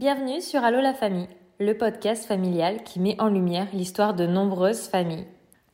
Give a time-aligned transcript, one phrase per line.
[0.00, 4.88] Bienvenue sur Allo la famille, le podcast familial qui met en lumière l'histoire de nombreuses
[4.88, 5.26] familles.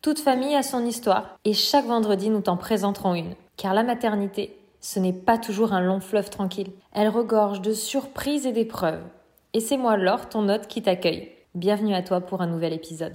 [0.02, 3.36] Toute famille a son histoire et chaque vendredi nous t'en présenterons une.
[3.57, 6.73] Car la maternité, ce n'est pas toujours un long fleuve tranquille.
[6.92, 9.04] Elle regorge de surprises et d'épreuves.
[9.52, 11.30] Et c'est moi Laure, ton hôte, qui t'accueille.
[11.54, 13.14] Bienvenue à toi pour un nouvel épisode.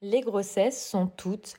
[0.00, 1.56] Les grossesses sont toutes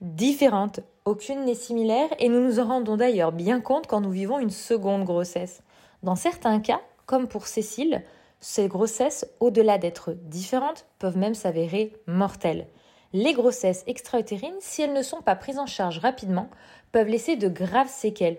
[0.00, 0.80] différentes.
[1.04, 4.50] Aucune n'est similaire et nous nous en rendons d'ailleurs bien compte quand nous vivons une
[4.50, 5.62] seconde grossesse.
[6.02, 8.02] Dans certains cas, comme pour Cécile,
[8.48, 12.68] ces grossesses, au-delà d'être différentes, peuvent même s'avérer mortelles.
[13.12, 16.48] Les grossesses extra-utérines, si elles ne sont pas prises en charge rapidement,
[16.92, 18.38] peuvent laisser de graves séquelles,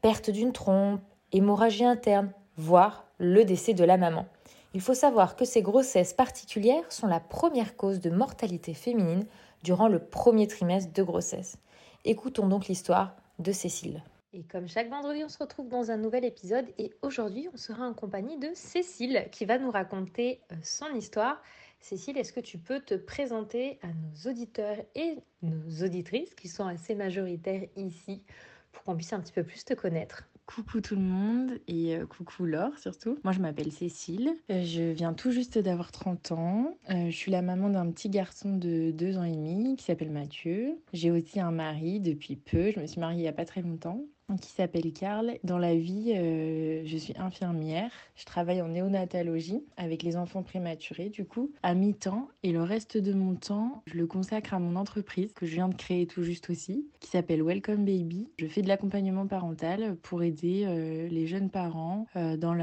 [0.00, 1.00] perte d'une trompe,
[1.32, 4.26] hémorragie interne, voire le décès de la maman.
[4.74, 9.26] Il faut savoir que ces grossesses particulières sont la première cause de mortalité féminine
[9.64, 11.56] durant le premier trimestre de grossesse.
[12.04, 14.04] Écoutons donc l'histoire de Cécile.
[14.34, 17.88] Et comme chaque vendredi, on se retrouve dans un nouvel épisode et aujourd'hui, on sera
[17.88, 21.42] en compagnie de Cécile qui va nous raconter euh, son histoire.
[21.80, 26.66] Cécile, est-ce que tu peux te présenter à nos auditeurs et nos auditrices qui sont
[26.66, 28.22] assez majoritaires ici
[28.70, 30.28] pour qu'on puisse un petit peu plus te connaître?
[30.44, 33.18] Coucou tout le monde et euh, coucou Laure surtout.
[33.24, 36.76] Moi je m'appelle Cécile, euh, je viens tout juste d'avoir 30 ans.
[36.90, 40.78] je suis la maman d'un petit garçon de 2 ans et demi qui s'appelle Mathieu.
[40.92, 43.62] J'ai aussi un mari depuis peu, je me suis mariée il n'y a pas très
[43.62, 44.04] longtemps
[44.36, 45.38] qui s'appelle Karl.
[45.42, 47.90] Dans la vie, euh, je suis infirmière.
[48.14, 52.28] Je travaille en néonatologie avec les enfants prématurés, du coup, à mi-temps.
[52.42, 55.68] Et le reste de mon temps, je le consacre à mon entreprise que je viens
[55.68, 58.28] de créer tout juste aussi, qui s'appelle Welcome Baby.
[58.38, 62.54] Je fais de l'accompagnement parental pour aider euh, les jeunes parents euh, dans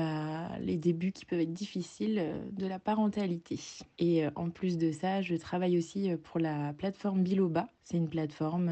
[0.60, 2.22] les débuts qui peuvent être difficiles
[2.52, 3.60] de la parentalité.
[3.98, 7.68] Et en plus de ça, je travaille aussi pour la plateforme Biloba.
[7.84, 8.72] C'est une plateforme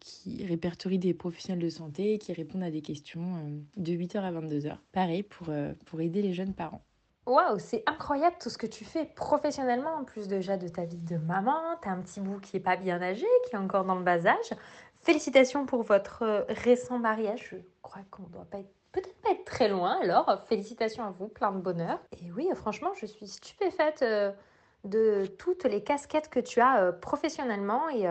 [0.00, 4.32] qui répertorie des professionnels de santé qui répondent à des questions euh, de 8h à
[4.32, 4.78] 22h.
[4.90, 6.82] Pareil pour, euh, pour aider les jeunes parents.
[7.24, 10.98] Waouh, c'est incroyable tout ce que tu fais professionnellement, en plus déjà de ta vie
[10.98, 11.60] de maman.
[11.82, 14.02] Tu as un petit bout qui est pas bien âgé, qui est encore dans le
[14.02, 14.54] bas âge.
[15.02, 17.48] Félicitations pour votre euh, récent mariage.
[17.52, 19.98] Je crois qu'on doit pas être peut-être pas être très loin.
[20.02, 22.00] Alors, félicitations à vous, plein de bonheur.
[22.20, 24.02] Et oui, franchement, je suis stupéfaite
[24.84, 28.08] de toutes les casquettes que tu as professionnellement et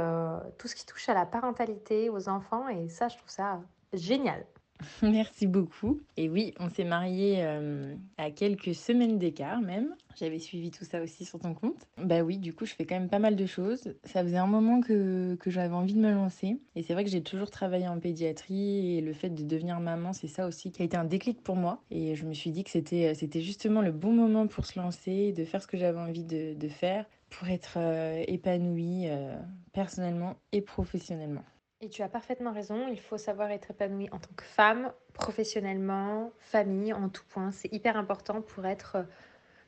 [0.59, 2.69] tout ce qui touche à la parentalité, aux enfants.
[2.69, 3.61] Et ça, je trouve ça
[3.95, 4.45] génial.
[5.01, 6.01] Merci beaucoup.
[6.17, 9.95] Et oui, on s'est mariés euh, à quelques semaines d'écart même.
[10.16, 11.88] J'avais suivi tout ça aussi sur ton compte.
[11.97, 13.94] Bah oui, du coup, je fais quand même pas mal de choses.
[14.03, 16.57] Ça faisait un moment que, que j'avais envie de me lancer.
[16.75, 20.13] Et c'est vrai que j'ai toujours travaillé en pédiatrie et le fait de devenir maman,
[20.13, 21.81] c'est ça aussi qui a été un déclic pour moi.
[21.91, 25.34] Et je me suis dit que c'était, c'était justement le bon moment pour se lancer,
[25.34, 29.35] de faire ce que j'avais envie de, de faire pour être euh, épanouie euh,
[29.73, 31.44] personnellement et professionnellement.
[31.85, 36.31] Et tu as parfaitement raison, il faut savoir être épanouie en tant que femme, professionnellement,
[36.40, 37.51] famille, en tout point.
[37.51, 39.06] C'est hyper important pour être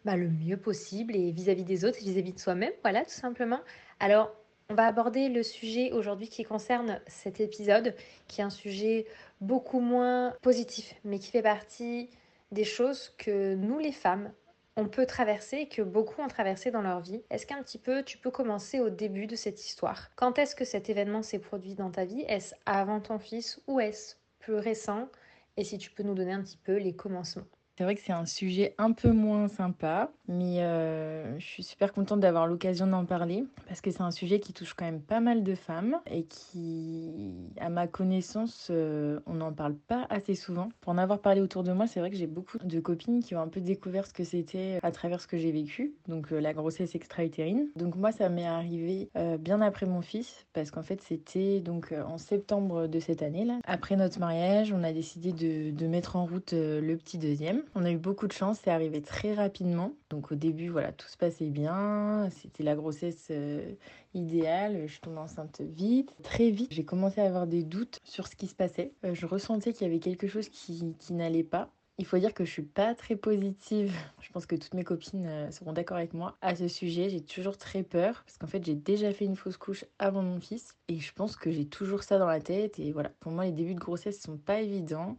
[0.04, 3.60] bah, le mieux possible et vis-à-vis des autres et vis-à-vis de soi-même, voilà, tout simplement.
[4.00, 4.34] Alors,
[4.72, 7.94] on va aborder le sujet aujourd'hui qui concerne cet épisode,
[8.28, 9.06] qui est un sujet
[9.40, 12.10] beaucoup moins positif, mais qui fait partie
[12.52, 14.32] des choses que nous les femmes,
[14.78, 17.24] on peut traverser et que beaucoup ont traversé dans leur vie.
[17.32, 20.12] Est-ce qu'un petit peu tu peux commencer au début de cette histoire?
[20.16, 22.24] Quand est-ce que cet événement s'est produit dans ta vie?
[22.28, 25.10] Est-ce avant ton fils ou est-ce plus récent?
[25.58, 27.48] Et si tu peux nous donner un petit peu les commencements.
[27.78, 31.94] C'est vrai que c'est un sujet un peu moins sympa, mais euh, je suis super
[31.94, 35.20] contente d'avoir l'occasion d'en parler parce que c'est un sujet qui touche quand même pas
[35.20, 40.70] mal de femmes et qui, à ma connaissance, euh, on n'en parle pas assez souvent.
[40.82, 43.36] Pour en avoir parlé autour de moi, c'est vrai que j'ai beaucoup de copines qui
[43.36, 46.40] ont un peu découvert ce que c'était à travers ce que j'ai vécu, donc euh,
[46.40, 47.68] la grossesse extra-utérine.
[47.76, 52.18] Donc moi, ça m'est arrivé bien après mon fils parce qu'en fait, c'était donc en
[52.18, 53.60] septembre de cette année là.
[53.66, 57.62] Après notre mariage, on a décidé de mettre en route le petit deuxième.
[57.76, 59.94] On a eu beaucoup de chance, c'est arrivé très rapidement.
[60.10, 62.30] Donc au début, voilà, tout se passait bien.
[62.32, 63.74] C'était la grossesse euh,
[64.14, 64.88] idéale.
[64.88, 66.14] Je tombe enceinte vite.
[66.24, 68.94] Très vite, j'ai commencé à avoir des doutes sur ce qui se passait.
[69.06, 71.70] Euh, je ressentais qu'il y avait quelque chose qui, n'allait pas.
[72.00, 73.92] Il faut dire que je suis pas très positive.
[74.22, 77.10] Je pense que toutes mes copines euh, seront d'accord avec moi à ce sujet.
[77.10, 80.40] J'ai toujours très peur parce qu'en fait, j'ai déjà fait une fausse couche avant mon
[80.40, 82.78] fils et je pense que j'ai toujours ça dans la tête.
[82.78, 85.18] Et voilà, pour moi, les débuts de grossesse sont pas évidents.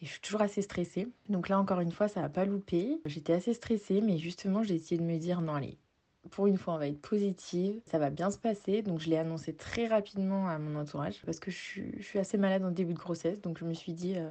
[0.00, 1.08] Et je suis toujours assez stressée.
[1.28, 3.00] Donc là, encore une fois, ça n'a pas loupé.
[3.04, 5.76] J'étais assez stressée, mais justement, j'ai essayé de me dire non, allez,
[6.30, 8.82] pour une fois, on va être positive, ça va bien se passer.
[8.82, 12.64] Donc je l'ai annoncé très rapidement à mon entourage parce que je suis, assez malade
[12.64, 13.40] en début de grossesse.
[13.40, 14.30] Donc je me suis dit, euh,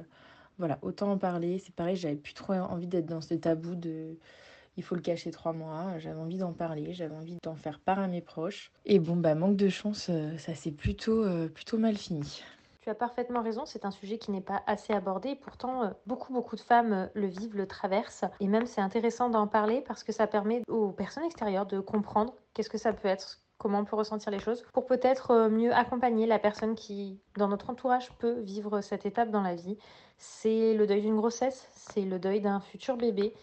[0.58, 1.58] voilà, autant en parler.
[1.58, 4.16] C'est pareil, j'avais plus trop envie d'être dans ce tabou de
[4.78, 5.98] il faut le cacher trois mois.
[5.98, 8.70] J'avais envie d'en parler, j'avais envie d'en faire part à mes proches.
[8.86, 12.42] Et bon, bah manque de chance, euh, ça s'est plutôt, euh, plutôt mal fini.
[12.88, 15.34] Tu as parfaitement raison, c'est un sujet qui n'est pas assez abordé.
[15.34, 18.24] pourtant, euh, beaucoup, beaucoup de femmes euh, le vivent, le traversent.
[18.40, 22.32] Et même, c'est intéressant d'en parler parce que ça permet aux personnes extérieures de comprendre
[22.54, 25.70] qu'est-ce que ça peut être, comment on peut ressentir les choses, pour peut-être euh, mieux
[25.74, 29.76] accompagner la personne qui, dans notre entourage, peut vivre cette étape dans la vie.
[30.16, 33.34] C'est le deuil d'une grossesse, c'est le deuil d'un futur bébé.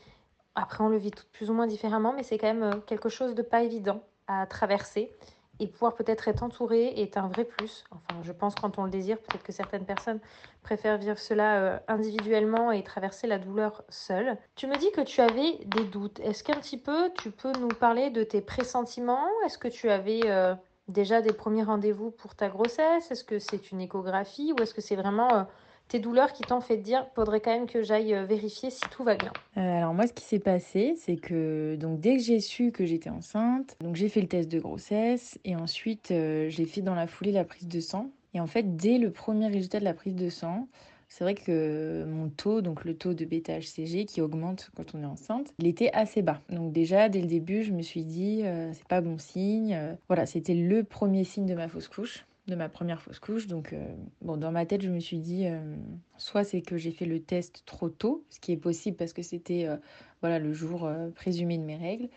[0.56, 3.44] Après, on le vit plus ou moins différemment, mais c'est quand même quelque chose de
[3.44, 5.15] pas évident à traverser
[5.60, 7.84] et pouvoir peut-être être entouré est un vrai plus.
[7.92, 10.19] Enfin, je pense quand on le désire, peut-être que certaines personnes
[10.63, 14.38] préfèrent vivre cela euh, individuellement et traverser la douleur seule.
[14.56, 16.19] Tu me dis que tu avais des doutes.
[16.19, 19.28] Est-ce qu'un petit peu tu peux nous parler de tes pressentiments?
[19.46, 20.56] Est-ce que tu avais euh,
[20.88, 23.10] déjà des premiers rendez-vous pour ta grossesse?
[23.12, 25.44] Est-ce que c'est une échographie ou est-ce que c'est vraiment euh,
[25.88, 29.04] tes douleurs qui t'ont fait dire faudrait quand même que j'aille euh, vérifier si tout
[29.04, 32.40] va bien euh, Alors moi ce qui s'est passé c'est que donc dès que j'ai
[32.40, 36.66] su que j'étais enceinte, donc j'ai fait le test de grossesse et ensuite euh, j'ai
[36.66, 39.80] fait dans la foulée la prise de sang et en fait dès le premier résultat
[39.80, 40.68] de la prise de sang,
[41.08, 45.06] c'est vrai que mon taux, donc le taux de bêta-HCG qui augmente quand on est
[45.06, 46.42] enceinte, il était assez bas.
[46.50, 48.44] Donc déjà, dès le début, je me suis dit,
[48.74, 49.80] c'est pas bon signe.
[50.10, 53.47] voilà, c'était le premier signe de ma fausse couche de ma première fausse couche.
[53.47, 55.75] Donc, euh, bon, dans ma tête, je me suis dit, euh,
[56.18, 59.21] soit c'est que j'ai fait le test trop tôt, ce qui est possible parce que
[59.21, 59.77] c'était euh,
[60.21, 62.09] voilà le jour présumé de mes règles,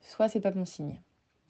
[0.00, 1.00] soit c'est pas bon signe.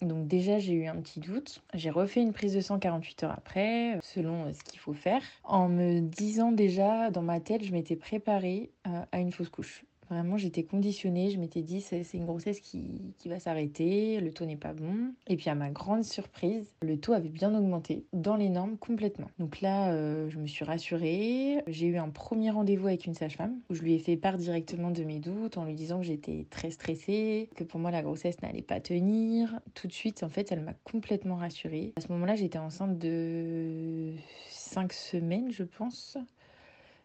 [0.01, 1.61] Donc déjà, j'ai eu un petit doute.
[1.75, 5.69] J'ai refait une prise de sang 48 heures après, selon ce qu'il faut faire, en
[5.69, 9.85] me disant déjà, dans ma tête, je m'étais préparée à une fausse couche.
[10.11, 11.31] Vraiment, j'étais conditionnée.
[11.31, 14.21] Je m'étais dit, c'est une grossesse qui, qui va s'arrêter.
[14.21, 15.13] Le taux n'est pas bon.
[15.27, 19.31] Et puis, à ma grande surprise, le taux avait bien augmenté dans les normes complètement.
[19.39, 21.63] Donc là, euh, je me suis rassurée.
[21.67, 24.91] J'ai eu un premier rendez-vous avec une sage-femme où je lui ai fait part directement
[24.91, 28.41] de mes doutes en lui disant que j'étais très stressée, que pour moi, la grossesse
[28.43, 29.61] n'allait pas tenir.
[29.75, 31.93] Tout de suite, en fait, elle m'a complètement rassurée.
[31.97, 34.13] À ce moment-là, j'étais enceinte de
[34.51, 36.17] 5 semaines, je pense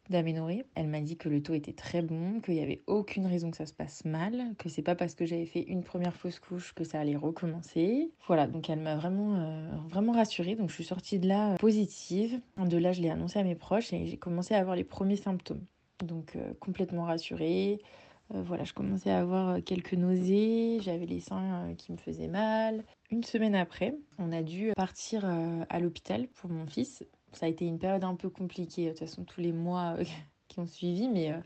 [0.10, 0.66] d'aménorrhée.
[0.76, 3.58] Elle m'a dit que le taux était très bon, qu'il n'y avait aucune raison que
[3.58, 6.74] ça se passe mal, que c'est pas parce que j'avais fait une première fausse couche
[6.74, 8.12] que ça allait recommencer.
[8.28, 10.56] Voilà, donc elle m'a vraiment, euh, vraiment rassurée.
[10.56, 12.40] Donc je suis sortie de là euh, positive.
[12.58, 15.16] De là, je l'ai annoncé à mes proches et j'ai commencé à avoir les premiers
[15.16, 15.66] symptômes.
[16.04, 17.80] Donc euh, complètement rassurée.
[18.30, 22.84] voilà, je commençais à avoir quelques nausées, j'avais les seins qui me faisaient mal.
[23.12, 25.26] Une semaine après, on a dû partir
[25.70, 27.04] à l'hôpital pour mon fils
[27.38, 30.04] ça a été une période un peu compliquée, de toute façon, tous les mois euh,
[30.48, 31.38] qui ont suivi, mais euh,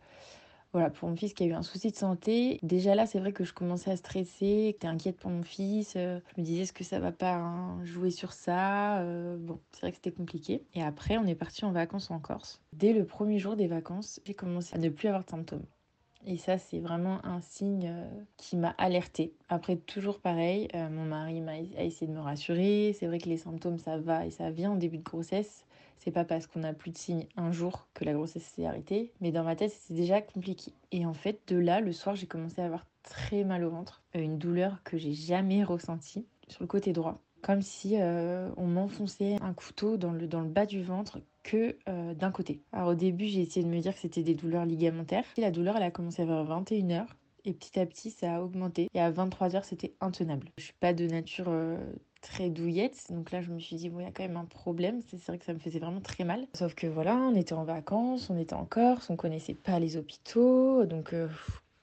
[0.73, 3.31] voilà, pour mon fils qui a eu un souci de santé, déjà là, c'est vrai
[3.31, 5.93] que je commençais à stresser, j'étais inquiète pour mon fils.
[5.95, 9.03] Euh, je me disais, est-ce que ça va pas hein, jouer sur ça
[9.39, 10.63] Bon, c'est vrai que c'était compliqué.
[10.73, 12.61] Et après, on est parti en vacances en Corse.
[12.73, 15.65] Dès le premier jour des vacances, j'ai commencé à ne plus avoir de symptômes.
[16.25, 17.89] Et ça, c'est vraiment un signe
[18.35, 19.33] qui m'a alertée.
[19.47, 22.93] Après, toujours pareil, mon mari m'a essayé de me rassurer.
[22.99, 25.66] C'est vrai que les symptômes, ça va et ça vient en début de grossesse.
[25.97, 29.11] C'est pas parce qu'on n'a plus de signes un jour que la grossesse s'est arrêtée,
[29.19, 30.73] mais dans ma tête c'était déjà compliqué.
[30.91, 34.03] Et en fait, de là, le soir, j'ai commencé à avoir très mal au ventre,
[34.15, 38.67] euh, une douleur que j'ai jamais ressentie sur le côté droit, comme si euh, on
[38.67, 42.61] m'enfonçait un couteau dans le, bas du ventre que euh, d'un côté.
[42.71, 45.25] Alors au début, j'ai essayé de me dire que c'était des douleurs ligamentaires.
[45.37, 47.05] Et la douleur, elle a commencé vers 21h.
[47.45, 48.89] Et petit à petit, ça a augmenté.
[48.93, 50.49] Et à 23h, c'était intenable.
[50.57, 51.49] Je suis pas de nature
[52.21, 53.07] très douillette.
[53.09, 55.01] Donc là, je me suis dit, bon, il y a quand même un problème.
[55.01, 56.47] C'est vrai que ça me faisait vraiment très mal.
[56.53, 59.97] Sauf que voilà, on était en vacances, on était en Corse, on connaissait pas les
[59.97, 60.85] hôpitaux.
[60.85, 61.27] Donc, euh,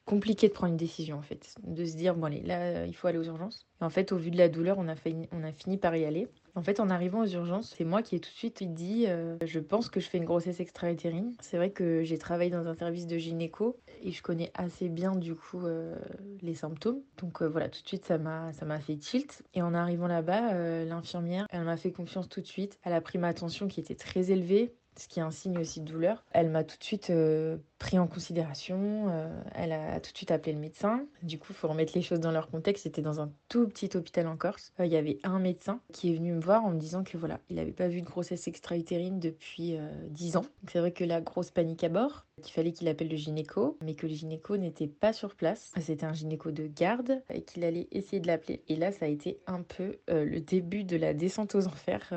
[0.05, 1.55] compliqué de prendre une décision en fait.
[1.63, 3.67] De se dire, bon, allez, là, il faut aller aux urgences.
[3.81, 4.95] Et en fait, au vu de la douleur, on a,
[5.33, 6.29] on a fini par y aller.
[6.57, 9.37] En fait, en arrivant aux urgences, c'est moi qui ai tout de suite dit euh,
[9.45, 11.35] Je pense que je fais une grossesse extra-utérine.
[11.41, 15.17] C'est vrai que j'ai travaillé dans un service de gynéco et je connais assez bien
[15.17, 15.97] du coup euh,
[16.43, 17.01] les symptômes.
[17.19, 19.43] Donc euh, voilà, tout de suite ça m'a ça m'a fait tilt.
[19.55, 22.79] Et en arrivant là-bas, l'infirmière, elle m'a fait confiance tout de suite.
[22.85, 25.81] Elle a pris ma tension qui était très élevée ce qui est un signe aussi
[25.81, 26.25] de douleur.
[26.33, 30.31] Elle m'a tout de suite euh, pris en considération, euh, elle a tout de suite
[30.31, 31.07] appelé le médecin.
[31.23, 32.85] Du coup, il faut remettre les choses dans leur contexte.
[32.85, 34.73] C'était dans un tout petit hôpital en Corse.
[34.81, 37.17] Euh, il y avait un médecin qui est venu me voir en me disant que
[37.17, 39.77] voilà, il n'avait pas vu de grossesse extra-utérine depuis
[40.11, 40.47] 10 ans.
[40.71, 43.95] C'est vrai que la grosse panique à bord, qu'il fallait qu'il appelle le gynéco, mais
[43.95, 45.73] que le gynéco n'était pas sur place.
[45.81, 48.63] C'était un gynéco de garde et qu'il allait essayer de l'appeler.
[48.69, 52.13] Et là, ça a été un peu le début de la descente aux enfers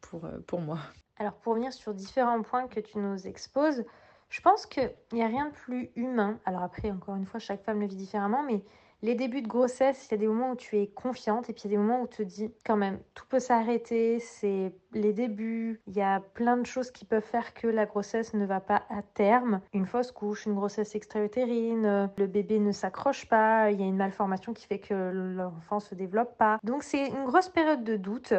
[0.00, 0.78] pour, pour moi.
[1.22, 3.84] Alors pour venir sur différents points que tu nous exposes,
[4.28, 6.40] je pense qu'il n'y a rien de plus humain.
[6.46, 8.64] Alors après, encore une fois, chaque femme le vit différemment, mais
[9.02, 11.62] les débuts de grossesse, il y a des moments où tu es confiante et puis
[11.64, 14.74] il y a des moments où tu te dis quand même, tout peut s'arrêter, c'est
[14.94, 18.44] les débuts, il y a plein de choses qui peuvent faire que la grossesse ne
[18.44, 19.60] va pas à terme.
[19.72, 23.96] Une fausse couche, une grossesse extra-utérine, le bébé ne s'accroche pas, il y a une
[23.96, 24.94] malformation qui fait que
[25.36, 26.58] l'enfant se développe pas.
[26.64, 28.34] Donc c'est une grosse période de doute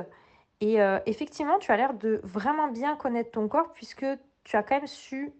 [0.64, 4.06] Et euh, effectivement, tu as l'air de vraiment bien connaître ton corps puisque
[4.46, 5.34] tu as quand même su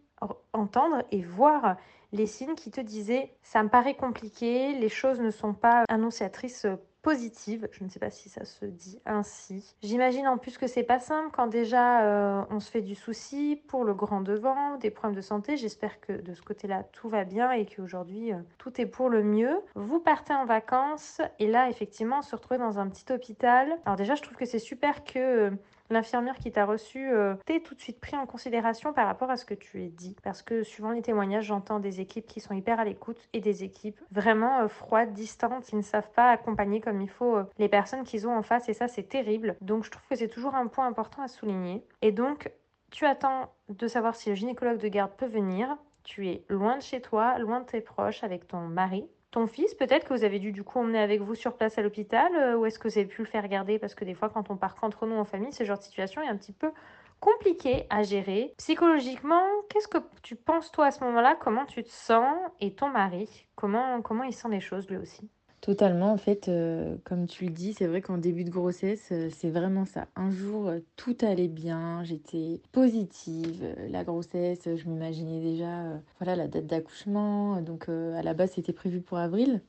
[0.52, 1.78] entendre et voir
[2.12, 6.68] les signes qui te disaient ça me paraît compliqué, les choses ne sont pas annonciatrices
[7.04, 7.68] positive.
[7.72, 9.76] Je ne sais pas si ça se dit ainsi.
[9.84, 13.62] J'imagine en plus que c'est pas simple quand déjà euh, on se fait du souci
[13.68, 15.58] pour le grand devant, des problèmes de santé.
[15.58, 19.22] J'espère que de ce côté-là tout va bien et qu'aujourd'hui euh, tout est pour le
[19.22, 19.60] mieux.
[19.76, 23.78] Vous partez en vacances et là effectivement on se retrouve dans un petit hôpital.
[23.86, 25.52] Alors déjà je trouve que c'est super que euh,
[25.94, 29.38] l'infirmière qui t'a reçu euh, t'es tout de suite pris en considération par rapport à
[29.38, 30.16] ce que tu es dit.
[30.24, 33.64] Parce que suivant les témoignages, j'entends des équipes qui sont hyper à l'écoute et des
[33.64, 37.70] équipes vraiment euh, froides, distantes, qui ne savent pas accompagner comme il faut euh, les
[37.70, 39.56] personnes qu'ils ont en face et ça c'est terrible.
[39.62, 41.86] Donc je trouve que c'est toujours un point important à souligner.
[42.02, 42.52] Et donc
[42.92, 45.78] tu attends de savoir si le gynécologue de garde peut venir.
[46.04, 49.74] Tu es loin de chez toi, loin de tes proches, avec ton mari ton fils,
[49.74, 52.56] peut-être que vous avez dû du coup emmener avec vous sur place à l'hôpital euh,
[52.56, 53.80] ou est-ce que vous avez pu le faire garder?
[53.80, 56.22] Parce que des fois quand on part entre nous en famille, ce genre de situation
[56.22, 56.72] est un petit peu
[57.20, 58.54] compliqué à gérer.
[58.58, 61.36] Psychologiquement, qu'est-ce que tu penses toi à ce moment-là?
[61.40, 62.38] Comment tu te sens?
[62.62, 65.28] Et ton mari, comment, comment il sent les choses lui aussi?
[65.64, 69.30] Totalement, en fait, euh, comme tu le dis, c'est vrai qu'en début de grossesse, euh,
[69.32, 70.08] c'est vraiment ça.
[70.18, 73.74] Un jour, euh, tout allait bien, j'étais positive.
[73.90, 77.62] la grossesse, je m'imaginais déjà voilà, la date d'accouchement.
[77.62, 79.62] Donc, à la base, c'était prévu pour avril.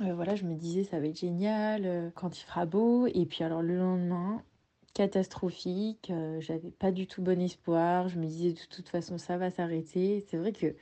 [0.00, 3.06] voilà, je me disais, ça va être génial quand il fera beau.
[3.06, 4.40] Et puis, alors, le lendemain,
[4.94, 8.08] catastrophique, j'avais pas du tout bon espoir.
[8.08, 10.24] Je me disais, de toute façon, ça va s'arrêter.
[10.30, 10.74] C'est vrai que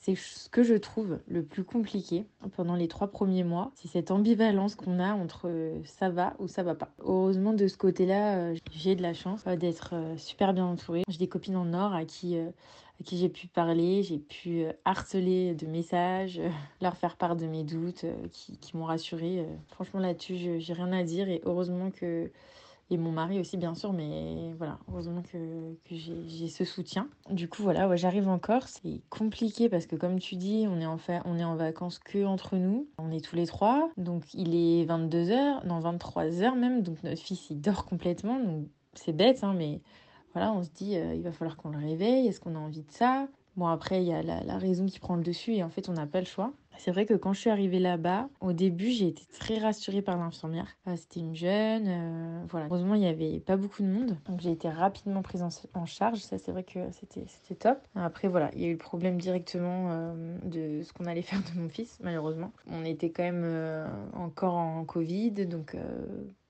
[0.00, 2.24] c'est ce que je trouve le plus compliqué
[2.56, 3.72] pendant les trois premiers mois.
[3.74, 6.90] C'est cette ambivalence qu'on a entre euh, ça va ou ça va pas.
[7.00, 11.02] Heureusement, de ce côté-là, euh, j'ai de la chance euh, d'être super bien entourée.
[11.08, 15.54] J'ai des copines en or à qui, à qui j'ai pu parler, j'ai pu harceler
[15.54, 16.40] de messages,
[16.80, 19.44] leur faire part de mes doutes, qui, qui m'ont rassurée.
[19.68, 22.30] Franchement, là-dessus, j'ai rien à dire et heureusement que
[22.90, 27.08] et mon mari aussi bien sûr mais voilà heureusement que, que j'ai ce soutien.
[27.30, 28.80] Du coup voilà ouais, j'arrive en Corse.
[28.82, 32.24] C'est compliqué parce que comme tu dis on est en on est en vacances que
[32.24, 32.88] entre nous.
[32.98, 33.90] On est tous les trois.
[33.96, 36.82] Donc il est 22h non 23h même.
[36.82, 38.40] Donc notre fils il dort complètement.
[38.40, 39.80] Donc c'est bête hein, mais
[40.32, 42.26] voilà on se dit euh, il va falloir qu'on le réveille.
[42.26, 43.28] Est-ce qu'on a envie de ça?
[43.58, 45.92] Bon, après, il y a la, raison qui prend le dessus et en fait, on
[45.92, 46.52] n'a pas le choix.
[46.78, 50.16] C'est vrai que quand je suis arrivée là-bas, au début, j'ai été très rassurée par
[50.16, 50.68] l'infirmière.
[50.86, 52.66] Euh, c'était une jeune, euh, voilà.
[52.66, 56.20] Heureusement, il n'y avait pas beaucoup de monde, donc j'ai été rapidement prise en, charge.
[56.20, 57.80] Ça, c'est vrai que c'était top.
[57.96, 61.42] Après, voilà, il y a eu le problème directement euh, de ce qu'on allait faire
[61.52, 62.52] de mon fils, malheureusement.
[62.70, 65.76] On était quand même encore en Covid, donc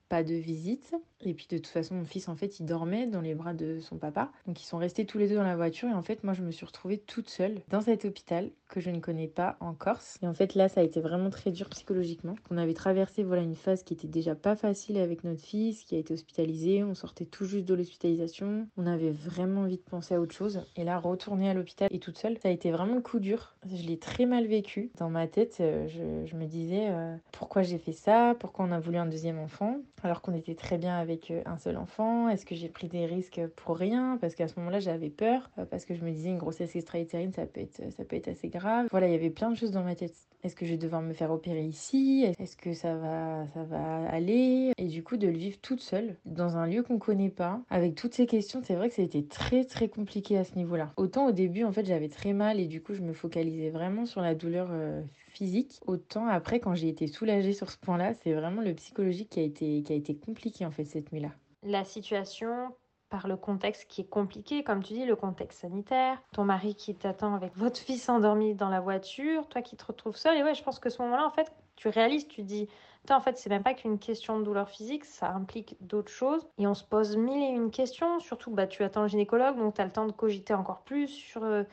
[0.09, 0.93] pas de visite.
[1.21, 3.79] Et puis de toute façon, mon fils, en fait, il dormait dans les bras de
[3.79, 4.31] son papa.
[4.47, 5.89] Donc ils sont restés tous les deux dans la voiture.
[5.89, 8.89] Et en fait, moi, je me suis retrouvée toute seule dans cet hôpital que je
[8.89, 10.17] ne connais pas en Corse.
[10.21, 12.35] Et en fait, là, ça a été vraiment très dur psychologiquement.
[12.51, 15.95] On avait traversé voilà une phase qui était déjà pas facile avec notre fils, qui
[15.95, 16.83] a été hospitalisé.
[16.83, 18.67] On sortait tout juste de l'hospitalisation.
[18.77, 20.61] On avait vraiment envie de penser à autre chose.
[20.75, 23.55] Et là, retourner à l'hôpital et toute seule, ça a été vraiment le coup dur.
[23.65, 24.91] Je l'ai très mal vécu.
[24.97, 28.79] Dans ma tête, euh, je, me disais euh, pourquoi j'ai fait ça, pourquoi on a
[28.79, 32.29] voulu un deuxième enfant, alors qu'on était très bien avec avec euh, un seul enfant?
[32.29, 34.17] Est-ce que j'ai pris des risques pour rien?
[34.21, 37.31] Parce qu'à ce moment-là, j'avais peur, euh, parce que je me disais une grossesse extra-utérine,
[37.33, 38.87] ça peut être, ça peut être assez grave.
[38.91, 40.13] Voilà, il y avait plein de choses dans ma tête.
[40.43, 42.25] Est-ce que je vais devoir me faire opérer ici?
[42.39, 44.71] Est-ce que ça va, ça va aller?
[44.77, 47.95] Et du coup, de le vivre toute seule, dans un lieu qu'on connaît pas, avec
[47.95, 50.93] toutes ces questions, c'est vrai que ça a été très très compliqué à ce niveau-là.
[50.95, 54.05] Autant au début, en fait, j'avais très mal et du coup, je me focalisais vraiment
[54.05, 55.01] sur la douleur euh,
[55.39, 55.79] physique.
[55.87, 59.43] Autant après, quand j'ai été soulagée sur ce point-là, c'est vraiment le psychologique qui a
[59.43, 61.29] été, qui a été compliqué en fait cette nuit-là.
[61.63, 62.73] La situation
[63.09, 66.93] par le contexte qui est compliqué, comme tu dis, le contexte sanitaire, ton mari qui
[66.93, 70.37] t'attend avec votre fils endormi dans la voiture, toi qui te retrouves seul.
[70.37, 72.67] Et ouais, je pense que ce moment-là, en fait, tu réalises, tu dis,
[73.09, 76.45] en fait, c'est même pas qu'une question de douleur physique, ça implique d'autres choses.
[76.59, 79.75] Et on se pose mille et une questions, surtout, bah, tu attends le gynécologue, donc
[79.75, 81.63] tu as le temps de cogiter encore plus sur euh,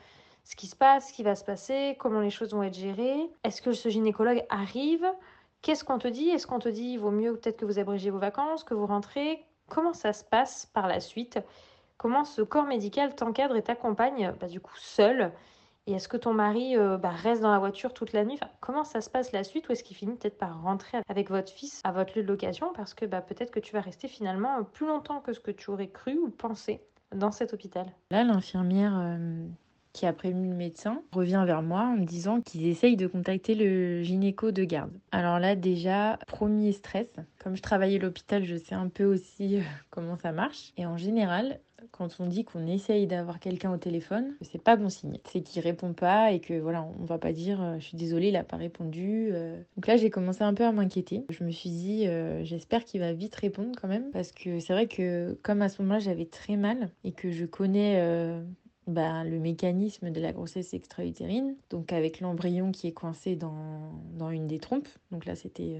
[0.47, 3.29] ce qui se passe, ce qui va se passer, comment les choses vont être gérées.
[3.43, 5.05] Est-ce que ce gynécologue arrive?
[5.61, 6.29] Qu'est-ce qu'on te dit?
[6.29, 8.85] Est-ce qu'on te dit il vaut mieux peut-être que vous abrégez vos vacances, que vous
[8.85, 9.45] rentrez?
[9.67, 11.37] Comment ça se passe par la suite?
[11.97, 15.33] Comment ce corps médical t'encadre et t'accompagne bah, du coup seul?
[15.85, 18.39] Et est-ce que ton mari euh, bah, reste dans la voiture toute la nuit?
[18.61, 19.67] Comment ça se passe la suite?
[19.67, 22.71] Ou est-ce qu'il finit peut-être par rentrer avec votre fils à votre lieu de location?
[22.73, 25.71] Parce que bah, peut-être que tu vas rester finalement plus longtemps que ce que tu
[25.71, 27.87] aurais cru ou pensé dans cet hôpital.
[28.11, 29.45] Là, l'infirmière euh,
[29.93, 33.55] qui a prévenu le médecin, revient vers moi en me disant qu'ils essayent de contacter
[33.55, 34.91] le gynéco de garde.
[35.11, 37.07] Alors là, déjà, premier stress.
[37.43, 40.73] Comme je travaillais à l'hôpital, je sais un peu aussi euh, comment ça marche.
[40.77, 41.59] Et en général,
[41.91, 45.19] quand on dit qu'on essaye d'avoir quelqu'un au téléphone, c'est pas bon signe.
[45.25, 48.29] C'est qu'il répond pas et que voilà, on va pas dire euh, je suis désolée,
[48.29, 49.29] il a pas répondu.
[49.31, 49.61] Euh.
[49.75, 51.25] Donc là, j'ai commencé un peu à m'inquiéter.
[51.29, 52.07] Je me suis dit
[52.43, 55.81] j'espère qu'il va vite répondre quand même parce que c'est vrai que comme à ce
[55.81, 57.99] moment-là, j'avais très mal et que je connais
[58.87, 64.29] bah, le mécanisme de la grossesse extra-utérine, donc avec l'embryon qui est coincé dans, dans,
[64.29, 64.89] une des trompes.
[65.11, 65.79] Donc là, c'était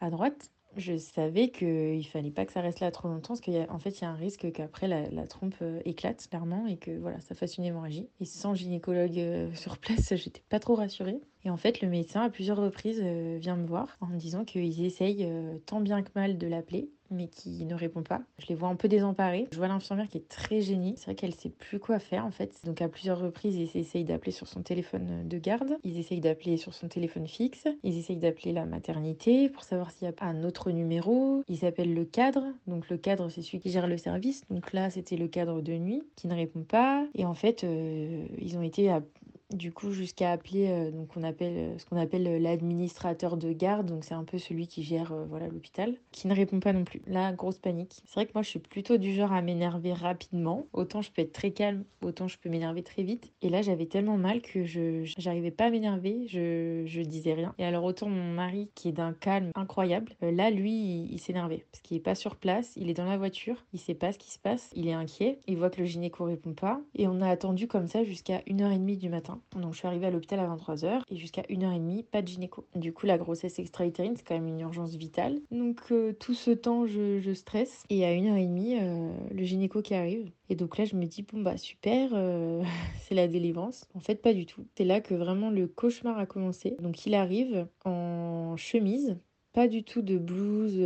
[0.00, 3.78] à droite je savais qu'il fallait pas que ça reste là trop longtemps parce qu'en
[3.78, 7.20] fait, il y a un risque qu'après la, trompe euh, éclate clairement et que voilà,
[7.20, 8.08] ça fasse une hémorragie.
[8.20, 11.20] Et sans gynécologue euh, sur place, j'étais pas trop rassurée.
[11.44, 14.44] Et en fait, le médecin, à plusieurs reprises, euh, vient me voir en me disant
[14.44, 15.28] qu'ils essayent
[15.66, 18.20] tant bien que mal de l'appeler mais qui ne répond pas.
[18.38, 19.48] Je les vois un peu désemparés.
[19.52, 20.94] Je vois l'infirmière qui est très gênée.
[20.96, 22.52] C'est vrai qu'elle sait plus quoi faire en fait.
[22.64, 25.78] Donc à plusieurs reprises, ils essayent d'appeler sur son téléphone de garde.
[25.84, 27.68] Ils essayent d'appeler sur son téléphone fixe.
[27.82, 31.42] Ils essayent d'appeler la maternité pour savoir s'il y a un autre numéro.
[31.48, 32.44] Ils appellent le cadre.
[32.66, 34.42] Donc le cadre, c'est celui qui gère le service.
[34.50, 37.06] Donc là, c'était le cadre de nuit qui ne répond pas.
[37.14, 39.02] Et en fait, euh, ils ont été à
[39.52, 43.52] du coup jusqu'à appeler euh, donc on appelle euh, ce qu'on appelle euh, l'administrateur de
[43.52, 46.84] garde donc c'est un peu celui qui gère voilà l'hôpital qui ne répond pas non
[46.84, 47.00] plus.
[47.06, 48.02] Là grosse panique.
[48.04, 50.66] C'est vrai que moi je suis plutôt du genre à m'énerver rapidement.
[50.72, 53.32] Autant je peux être très calme autant je peux m'énerver très vite.
[53.40, 56.26] Et là j'avais tellement mal que je j'arrivais pas à m'énerver.
[56.28, 57.54] Je, je disais rien.
[57.58, 61.64] Et alors autant mon mari qui est d'un calme incroyable là lui il, s'énervait.
[61.70, 64.18] Parce qu'il est pas sur place il est dans la voiture il sait pas ce
[64.18, 66.80] qui se passe il est inquiet il voit que le gynéco répond pas.
[66.94, 70.10] Et on a attendu comme ça jusqu'à 1h30 du matin donc je suis arrivée à
[70.10, 72.66] l'hôpital à 23h et jusqu'à 1h30, pas de gynéco.
[72.74, 75.40] Du coup, la grossesse extra-utérine, c'est quand même une urgence vitale.
[75.50, 77.84] Donc euh, tout ce temps, je, stresse.
[77.90, 80.30] Et à 1h30, euh, le gynéco qui arrive.
[80.48, 82.62] Et donc là, je me dis, bon bah super, euh,
[83.02, 83.86] c'est la délivrance.
[83.94, 84.66] En fait, pas du tout.
[84.76, 86.76] C'est là que vraiment le cauchemar a commencé.
[86.80, 89.16] Donc il arrive en chemise,
[89.52, 90.78] pas du tout de blouse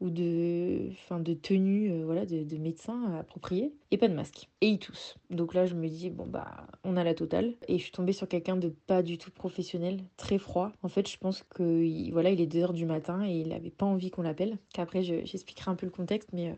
[0.00, 4.48] ou de, enfin, de tenue euh, voilà, de, de, médecin appropriée et pas de masque.
[4.60, 5.16] Et ils toussent.
[5.30, 7.54] Donc là, je me dis, bon, bah, on a la totale.
[7.66, 10.72] Et je suis tombée sur quelqu'un de pas du tout professionnel, très froid.
[10.82, 13.86] En fait, je pense que voilà, il est 2h du matin et il avait pas
[13.86, 14.58] envie qu'on l'appelle.
[14.72, 16.54] Qu'après, j'expliquerai un peu le contexte, mais euh,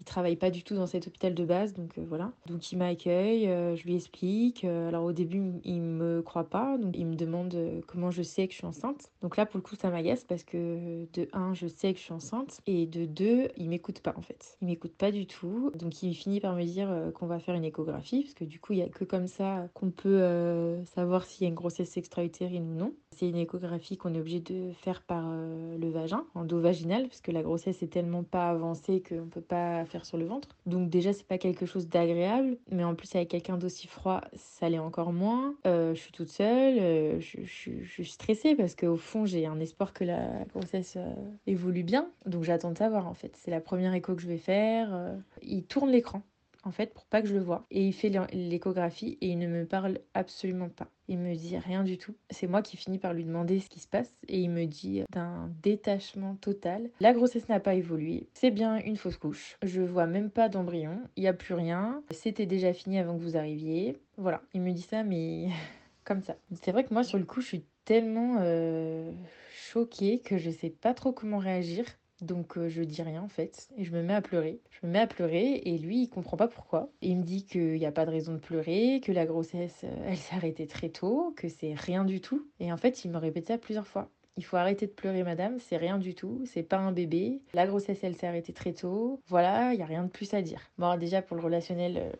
[0.00, 2.32] il travaille pas du tout dans cet hôpital de base, donc euh, voilà.
[2.46, 4.64] Donc il m'accueille, euh, je lui explique.
[4.64, 8.46] Euh, alors au début, il me croit pas, donc il me demande comment je sais
[8.46, 9.10] que je suis enceinte.
[9.20, 12.04] Donc là, pour le coup, ça m'agace parce que de un, je sais que je
[12.04, 14.56] suis enceinte, et de deux, il m'écoute pas en fait.
[14.62, 15.70] Il m'écoute pas du tout.
[15.74, 18.72] Donc il finit par me dire qu'on va faire une échographie, parce que du coup,
[18.72, 22.70] il y a que comme ça qu'on peut savoir s'il y a une grossesse extra-utérine
[22.70, 22.94] ou non.
[23.16, 27.42] C'est une échographie qu'on est obligé de faire par le vagin, endovaginal, parce que la
[27.42, 30.48] grossesse est tellement pas avancée qu'on peut pas faire sur le ventre.
[30.66, 34.68] Donc déjà, c'est pas quelque chose d'agréable, mais en plus avec quelqu'un d'aussi froid, ça
[34.68, 35.54] l'est encore moins.
[35.66, 39.92] Euh, je suis toute seule, euh, je, suis stressée parce qu'au fond, j'ai un espoir
[39.92, 41.12] que la grossesse euh,
[41.46, 42.08] évolue bien.
[42.26, 43.36] Donc j'attends de savoir en fait.
[43.36, 45.16] C'est la première écho que je vais faire.
[45.42, 46.22] il tourne l'écran
[46.64, 47.66] en fait, pour pas que je le vois.
[47.70, 50.88] Et il fait l'échographie et il ne me parle absolument pas.
[51.08, 52.14] Il me dit rien du tout.
[52.30, 55.02] C'est moi qui finis par lui demander ce qui se passe et il me dit
[55.10, 56.90] d'un détachement total.
[57.00, 58.28] La grossesse n'a pas évolué.
[58.34, 59.56] C'est bien une fausse couche.
[59.62, 61.00] Je vois même pas d'embryon.
[61.16, 62.02] Il n'y a plus rien.
[62.10, 63.96] C'était déjà fini avant que vous arriviez.
[64.18, 64.42] Voilà.
[64.54, 65.48] Il me dit ça, mais
[66.04, 66.36] comme ça.
[66.62, 69.10] C'est vrai que moi, sur le coup, je suis tellement euh,
[69.52, 71.84] choquée que je sais pas trop comment réagir.
[72.22, 74.60] Donc euh, je dis rien en fait et je me mets à pleurer.
[74.70, 76.90] Je me mets à pleurer et lui il comprend pas pourquoi.
[77.00, 80.04] il me dit qu'il n'y a pas de raison de pleurer, que la grossesse euh,
[80.06, 82.48] elle s'est arrêtée très tôt, que c'est rien du tout.
[82.60, 84.10] Et en fait il me répétait ça plusieurs fois.
[84.36, 87.42] Il faut arrêter de pleurer, madame, c'est rien du tout, c'est pas un bébé.
[87.52, 89.20] La grossesse, elle s'est arrêtée très tôt.
[89.26, 90.70] Voilà, il y a rien de plus à dire.
[90.78, 92.12] Bon, déjà pour le relationnel, euh,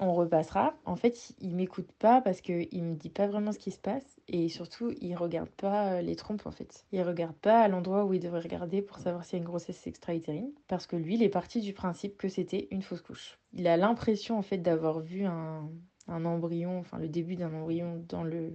[0.00, 0.74] on repassera.
[0.84, 4.04] En fait, il m'écoute pas parce qu'il me dit pas vraiment ce qui se passe
[4.28, 6.84] et surtout, il regarde pas euh, les trompes en fait.
[6.92, 9.48] Il regarde pas à l'endroit où il devrait regarder pour savoir s'il y a une
[9.48, 13.38] grossesse extra-utérine parce que lui, il est parti du principe que c'était une fausse couche.
[13.52, 15.70] Il a l'impression en fait d'avoir vu un,
[16.08, 18.52] embryon, enfin le début d'un embryon dans le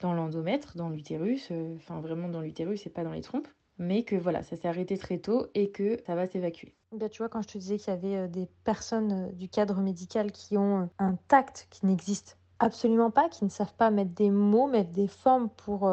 [0.00, 4.02] dans l'endomètre, dans l'utérus, euh, enfin vraiment dans l'utérus et pas dans les trompes mais
[4.02, 6.74] que voilà, ça s'est arrêté très tôt et que ça va s'évacuer.
[6.92, 9.48] Bah, tu vois, quand je te disais qu'il y avait euh, des personnes euh, du
[9.48, 13.90] cadre médical qui ont euh, un tact qui n'existe absolument pas, qui ne savent pas
[13.90, 15.88] mettre des mots, mettre des formes pour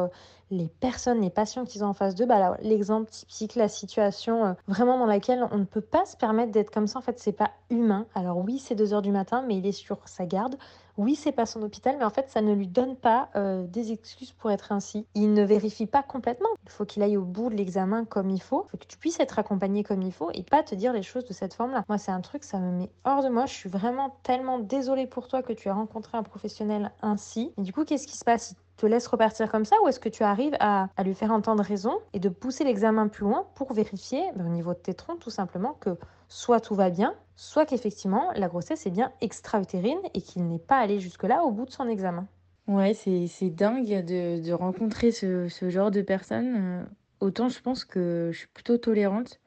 [0.50, 4.98] les personnes, les patients qu'ils ont en face d'eux, bah l'exemple typique, la situation vraiment
[4.98, 7.52] dans laquelle on ne peut pas se permettre d'être comme ça, en fait, c'est pas
[7.70, 8.08] humain.
[8.16, 10.56] Alors oui, c'est 2 heures du matin, mais il est sur sa garde
[10.98, 13.92] oui, c'est pas son hôpital, mais en fait, ça ne lui donne pas euh, des
[13.92, 15.06] excuses pour être ainsi.
[15.14, 16.50] Il ne vérifie pas complètement.
[16.64, 18.66] Il faut qu'il aille au bout de l'examen comme il faut.
[18.68, 21.04] Il faut que tu puisses être accompagné comme il faut et pas te dire les
[21.04, 21.84] choses de cette forme-là.
[21.90, 23.46] Moi, c'est un truc, ça me met hors de moi.
[23.46, 27.54] Je suis vraiment tellement désolée pour toi que tu as rencontré un professionnel ainsi.
[27.58, 28.56] Et du coup, qu'est-ce qui se passe?
[28.78, 32.00] Te laisse repartir comme ça ou est-ce que tu arrives à, lui faire entendre raison
[32.14, 35.30] et de pousser l'examen plus loin pour vérifier ben, au niveau de tes troncs tout
[35.30, 40.48] simplement que soit tout va bien, soit qu'effectivement la grossesse est bien extra-utérine et qu'il
[40.48, 42.28] n'est pas allé jusque-là au bout de son examen.
[42.68, 46.56] Ouais, c'est dingue de, rencontrer ce, ce, genre de personnes.
[46.58, 46.84] Euh,
[47.20, 49.40] autant je pense que je suis plutôt tolérante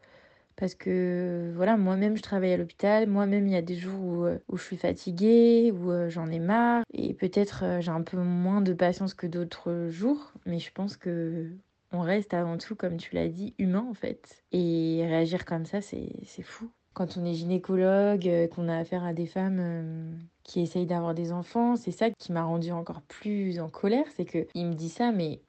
[0.59, 4.25] parce que voilà, moi-même je travaille à l'hôpital, moi-même il y a des jours où,
[4.25, 8.03] euh, où je suis fatiguée, où euh, j'en ai marre, et peut-être euh, j'ai un
[8.03, 11.53] peu moins de patience que d'autres jours, mais je pense que
[11.93, 14.43] on reste avant tout, comme tu l'as dit, humain en fait.
[14.53, 16.71] Et réagir comme ça, c'est fou.
[16.93, 21.77] Quand on est gynécologue, qu'on a affaire à des femmes qui essayent d'avoir des enfants,
[21.77, 25.41] c'est ça qui m'a rendu encore plus en colère, c'est qu'il me dit ça, mais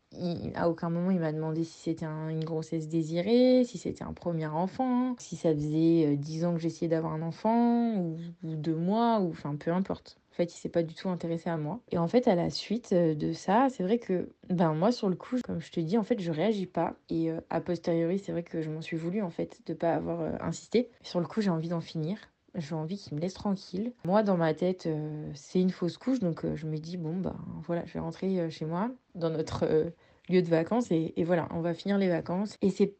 [0.55, 4.47] à aucun moment il m'a demandé si c'était une grossesse désirée, si c'était un premier
[4.47, 9.19] enfant, si ça faisait 10 euh, ans que j'essayais d'avoir un enfant, ou, deux mois,
[9.19, 10.17] ou enfin peu importe.
[10.31, 11.81] En fait, il s'est pas du tout intéressé à moi.
[11.91, 15.09] Et en fait, à la suite euh, de ça, c'est vrai que ben moi sur
[15.09, 16.95] le coup, comme je te dis, en fait, je réagis pas.
[17.09, 19.93] Et euh, a posteriori, c'est vrai que je m'en suis voulu en fait de pas
[19.93, 20.89] avoir insisté.
[21.03, 22.17] Sur le coup, j'ai envie d'en finir
[22.55, 23.93] j'ai envie qu'il me laisse tranquille.
[24.05, 24.88] Moi, dans ma tête,
[25.33, 28.65] c'est une fausse couche, donc je me dis, bon, bah voilà, je vais rentrer chez
[28.65, 29.91] moi, dans notre
[30.29, 32.93] lieu de vacances et, voilà, on va finir les vacances et c'est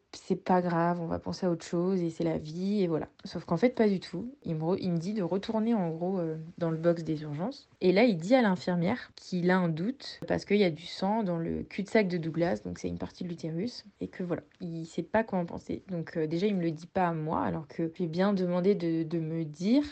[0.44, 3.08] pas grave, on va penser à autre chose et c'est la vie et voilà.
[3.24, 4.34] Sauf qu'en fait, pas du tout.
[4.44, 7.68] Il me, il me dit de retourner en gros euh, dans le box des urgences
[7.80, 10.86] et là, il dit à l'infirmière qu'il a un doute parce qu'il y a du
[10.86, 14.42] sang dans le cul-de-sac de Douglas, donc c'est une partie de l'utérus et que voilà,
[14.60, 15.82] il sait pas quoi en penser.
[15.88, 18.74] Donc euh, déjà, il me le dit pas à moi alors que j'ai bien demandé
[18.74, 19.84] de, de me dire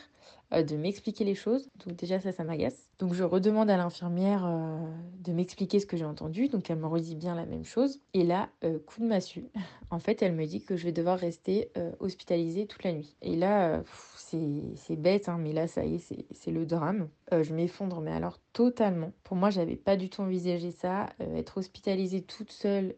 [0.51, 1.69] de m'expliquer les choses.
[1.85, 2.89] Donc déjà ça, ça m'agace.
[2.99, 4.79] Donc je redemande à l'infirmière euh,
[5.21, 6.49] de m'expliquer ce que j'ai entendu.
[6.49, 8.01] Donc elle me redit bien la même chose.
[8.15, 9.45] Et là, euh, coup de massue.
[9.91, 13.17] En fait, elle me dit que je vais devoir rester hospitalisée toute la nuit.
[13.23, 13.83] Et là,
[14.15, 17.09] c'est bête, hein, mais là, ça y est, c'est le drame.
[17.33, 19.13] je m'effondre, mais alors totalement.
[19.25, 21.09] Pour moi, j'avais pas du tout envisagé ça.
[21.21, 22.97] être hospitalisée toute seule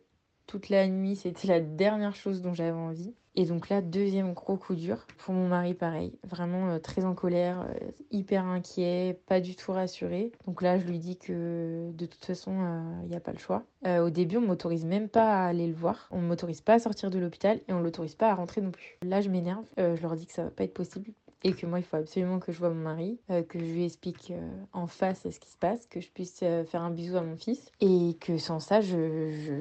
[0.50, 3.14] toute la nuit, c'était la dernière chose dont j'avais envie.
[3.36, 7.14] Et donc là, deuxième gros coup dur pour mon mari, pareil, vraiment euh, très en
[7.14, 10.32] colère, euh, hyper inquiet, pas du tout rassuré.
[10.46, 13.38] Donc là, je lui dis que de toute façon, il euh, n'y a pas le
[13.38, 13.62] choix.
[13.86, 17.10] au début, on m'autorise même pas à aller le voir, on m'autorise pas à sortir
[17.10, 18.98] de l'hôpital et on l'autorise pas à rentrer non plus.
[19.02, 21.78] Là, je m'énerve, je leur dis que ça va pas être possible et que moi,
[21.78, 24.86] il faut absolument que je vois mon mari, euh, que je lui explique euh, en
[24.86, 27.70] face ce qui se passe, que je puisse euh, faire un bisou à mon fils,
[27.80, 29.54] et que sans ça, je, je,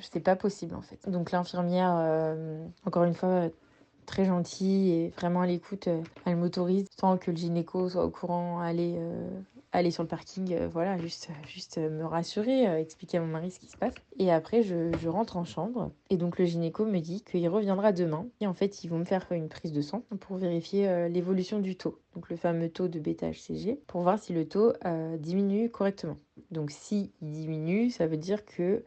[0.00, 1.08] c'est pas possible en fait.
[1.08, 2.36] Donc l'infirmière,
[2.84, 3.48] encore une fois,
[4.06, 5.88] très gentille et vraiment à l'écoute,
[6.26, 8.98] elle m'autorise sans que le gynéco soit au courant, aller
[9.72, 13.50] aller sur le parking, euh, voilà, juste, juste me rassurer, euh, expliquer à mon mari
[13.50, 13.94] ce qui se passe.
[14.18, 15.92] Et après, je, rentre en chambre.
[16.08, 18.26] Et donc, le gynéco me dit qu'il reviendra demain.
[18.40, 21.58] Et en fait, ils vont me faire une prise de sang pour vérifier euh, l'évolution
[21.60, 21.98] du taux.
[22.14, 24.72] Donc, le fameux taux de bêta-HCG, pour voir si le taux
[25.18, 26.16] diminue correctement.
[26.50, 28.84] Donc, si il diminue, ça veut dire que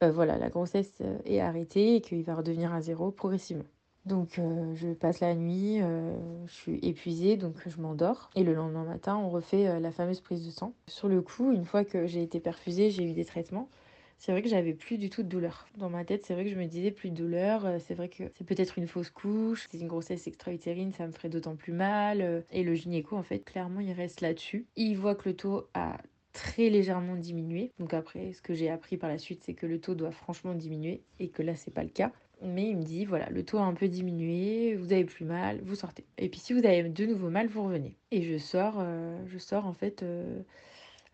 [0.00, 3.64] voilà, la grossesse est arrêtée et qu'il va redevenir à zéro progressivement.
[4.04, 8.30] Donc euh, je passe la nuit, euh, je suis épuisée, donc je m'endors.
[8.34, 10.74] Et le lendemain matin, on refait euh, la fameuse prise de sang.
[10.88, 13.68] Sur le coup, une fois que j'ai été perfusée, j'ai eu des traitements.
[14.18, 15.66] C'est vrai que j'avais plus du tout de douleur.
[15.76, 17.66] Dans ma tête, c'est vrai que je me disais plus de douleur.
[17.80, 19.66] C'est vrai que c'est peut-être une fausse couche.
[19.70, 22.44] C'est une grossesse extra-utérine, ça me ferait d'autant plus mal.
[22.52, 24.68] Et le gynéco, en fait, clairement, il reste là-dessus.
[24.76, 25.96] Il voit que le taux a
[26.32, 27.72] très légèrement diminué.
[27.78, 30.54] Donc après, ce que j'ai appris par la suite, c'est que le taux doit franchement
[30.54, 32.12] diminuer et que là, c'est pas le cas.
[32.42, 35.60] Mais il me dit, voilà, le taux a un peu diminué, vous avez plus mal,
[35.62, 36.04] vous sortez.
[36.18, 37.94] Et puis si vous avez de nouveau mal, vous revenez.
[38.10, 40.42] Et je sors, euh, je sors en fait euh,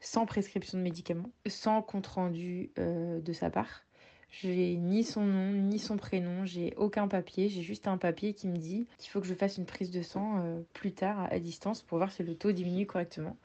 [0.01, 3.85] sans prescription de médicaments, sans compte rendu euh, de sa part.
[4.31, 8.47] J'ai ni son nom, ni son prénom, j'ai aucun papier, j'ai juste un papier qui
[8.47, 11.81] me dit qu'il faut que je fasse une prise de sang plus tard à, distance
[11.81, 13.39] pour voir si le taux diminue correctement.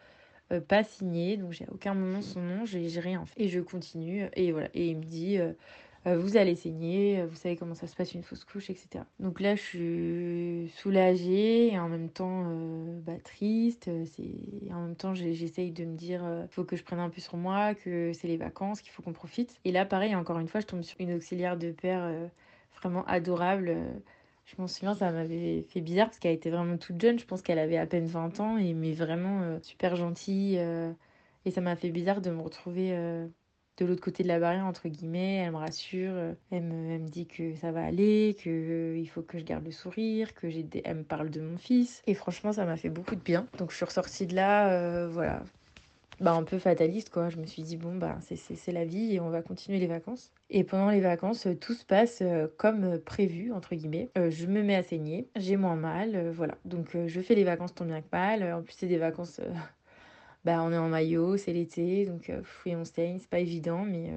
[0.67, 3.43] Pas signé, donc j'ai aucun moment son nom, j'ai rien fait.
[3.43, 4.69] Et je continue, et voilà.
[4.73, 5.39] Et il me dit
[6.06, 9.06] euh, vous allez saigner, euh, vous savez comment ça se passe une fausse couche, etc.
[9.19, 13.88] Donc là, je suis soulagée et en même temps euh, bah, triste.
[13.88, 17.21] Et en même temps, j'essaye de me dire, il faut que je prenne un peu
[17.21, 19.56] sur moi, que c'est les vacances, qu'il faut qu'on profite.
[19.63, 22.12] Et là, pareil, encore une fois, je tombe sur une auxiliaire de père
[22.82, 23.77] vraiment adorable.
[24.45, 27.17] Je m'en souviens, ça m'avait fait bizarre parce qu'elle était vraiment toute jeune.
[27.19, 30.58] Je pense qu'elle avait à peine 20 ans, et, mais vraiment super gentille.
[31.45, 32.93] et ça m'a fait bizarre de me retrouver
[33.77, 35.38] de l'autre côté de la barrière, entre guillemets.
[35.38, 39.39] Elle me rassure, euh, elle me, dit que ça va aller, qu'il euh, faut que
[39.39, 42.01] je garde le sourire, que j'ai elle me parle de mon fils.
[42.08, 43.47] Et franchement, ça m'a fait beaucoup de bien.
[43.58, 45.43] Donc je suis ressortie de là, euh, voilà,
[46.19, 47.30] bah, un peu fataliste, quoi.
[47.30, 50.32] Je me suis dit, bon, bah, c'est la vie et on va continuer les vacances.
[50.49, 52.23] Et pendant les vacances, tout se passe
[52.58, 54.10] comme prévu, entre guillemets.
[54.15, 56.58] je me mets à saigner, j'ai moins mal, voilà.
[56.65, 58.43] Donc je fais les vacances tant bien que mal.
[58.54, 59.41] En plus, c'est des vacances
[60.45, 62.32] bah, on est en maillot, c'est l'été, donc
[62.65, 64.12] et on saigne, c'est pas évident, mais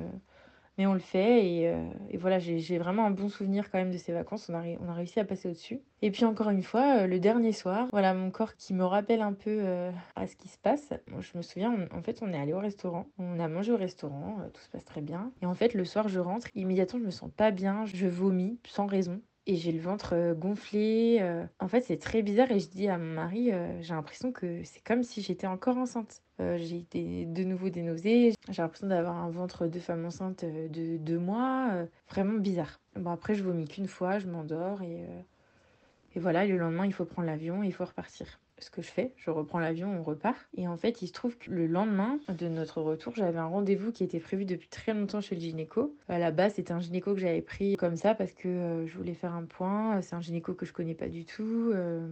[0.79, 3.99] mais on le fait et, euh, voilà, j'ai vraiment un bon souvenir quand même de
[3.99, 4.49] ces vacances.
[4.51, 5.81] On a, on a réussi à passer au-dessus.
[6.03, 9.23] Et puis encore une fois, euh, le dernier soir, voilà mon corps qui me rappelle
[9.23, 10.93] un peu euh, à ce qui se passe.
[11.21, 13.07] je me souviens, en fait, on est allé au restaurant.
[13.19, 15.33] On a mangé au restaurant, tout se passe très bien.
[15.43, 16.49] Et en fait, le soir, je rentre.
[16.55, 17.85] Immédiatement, je me sens pas bien.
[17.87, 21.23] Je vomis sans raison et j'ai le ventre gonflé.
[21.61, 24.83] En fait, c'est très bizarre et je dis à mon mari, j'ai l'impression que c'est
[24.83, 26.23] comme si j'étais encore enceinte.
[26.39, 28.33] j'ai de nouveau des.
[28.51, 31.87] J'ai l'impression d'avoir un ventre de femme enceinte de deux mois.
[32.11, 32.81] vraiment bizarre.
[32.97, 35.05] Bon, après, je vomis qu'une fois, je m'endors et,
[36.15, 38.89] et voilà, le lendemain, il faut prendre l'avion et il faut repartir ce que je
[38.91, 40.39] fais, je reprends l'avion, on repart.
[40.57, 43.93] Et en fait, il se trouve que le lendemain de notre retour, j'avais un rendez-vous
[43.93, 45.95] qui était prévu depuis très longtemps chez le gynéco.
[46.09, 48.97] À la base, c'était un gynéco que j'avais pris comme ça parce que euh, je
[48.97, 50.01] voulais faire un point.
[50.01, 52.07] C'est un gynéco que je connais pas du tout, euh,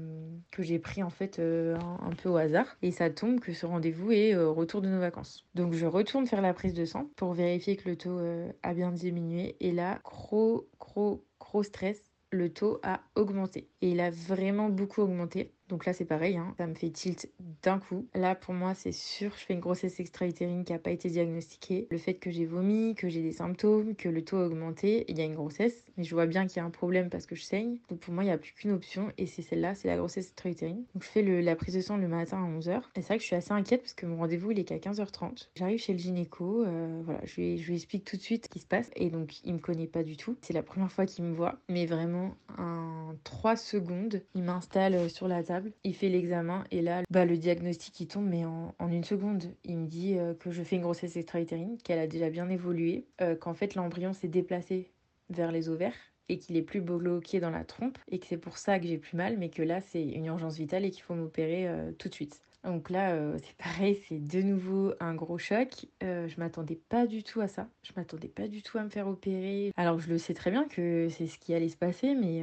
[0.51, 2.77] que j'ai pris en fait euh, un, peu au hasard.
[2.83, 5.45] Et ça tombe que ce rendez-vous est au retour de nos vacances.
[5.55, 8.21] Donc je retourne faire la prise de sang pour vérifier que le taux
[8.63, 9.57] a bien diminué.
[9.61, 13.71] Et là, gros, gros, gros stress le taux a augmenté.
[13.81, 15.55] Et il a vraiment beaucoup augmenté.
[15.69, 16.55] Donc là, c'est pareil, hein.
[16.59, 17.31] ça me fait tilt
[17.63, 18.07] d'un coup.
[18.15, 21.89] Là, pour moi, c'est sûr, je fais une grossesse extra-utérine qui n'a pas été diagnostiquée.
[21.91, 25.19] Le fait que j'ai vomi, que j'ai des symptômes, que le taux a augmenté, il
[25.19, 25.85] y a une grossesse.
[25.97, 27.79] Mais je vois bien qu'il y a un problème parce que je saigne.
[27.89, 30.27] Donc pour moi, il n'y a plus qu'une option et c'est celle-là, c'est la grossesse
[30.27, 30.85] extra-utérine.
[30.95, 32.83] Donc je fais la prise de sang le matin à 11h.
[32.97, 34.77] Et c'est vrai que je suis assez inquiète parce que mon rendez-vous, il est qu'à
[34.77, 35.49] 15h30.
[35.55, 38.67] J'arrive chez le gynéco, euh, voilà, je lui, explique tout de suite ce qui se
[38.67, 38.91] passe.
[38.97, 40.37] Et donc, il me connaît pas du tout.
[40.43, 41.57] C'est la première fois qu'il me voit.
[41.71, 45.54] Mais vraiment, un 3 secondes, il m'installe sur la table
[45.85, 49.45] il fait l'examen et là, bah, le diagnostic il tombe, mais en, une seconde.
[49.65, 53.07] Il me dit euh, que je fais une grossesse extra-utérine, qu'elle a déjà bien évolué,
[53.21, 54.93] euh, qu'en fait l'embryon s'est déplacé
[55.31, 55.95] vers les ovaires
[56.29, 58.99] et qu'il est plus bloqué dans la trompe et que c'est pour ça que j'ai
[58.99, 62.09] plus mal, mais que là c'est une urgence vitale et qu'il faut m'opérer euh, tout
[62.09, 62.41] de suite.
[62.65, 65.87] Donc là, c'est pareil, c'est de nouveau un gros choc.
[66.01, 67.69] je m'attendais pas du tout à ça.
[67.83, 69.71] Je m'attendais pas du tout à me faire opérer.
[69.77, 72.43] Alors je le sais très bien que c'est ce qui allait se passer, mais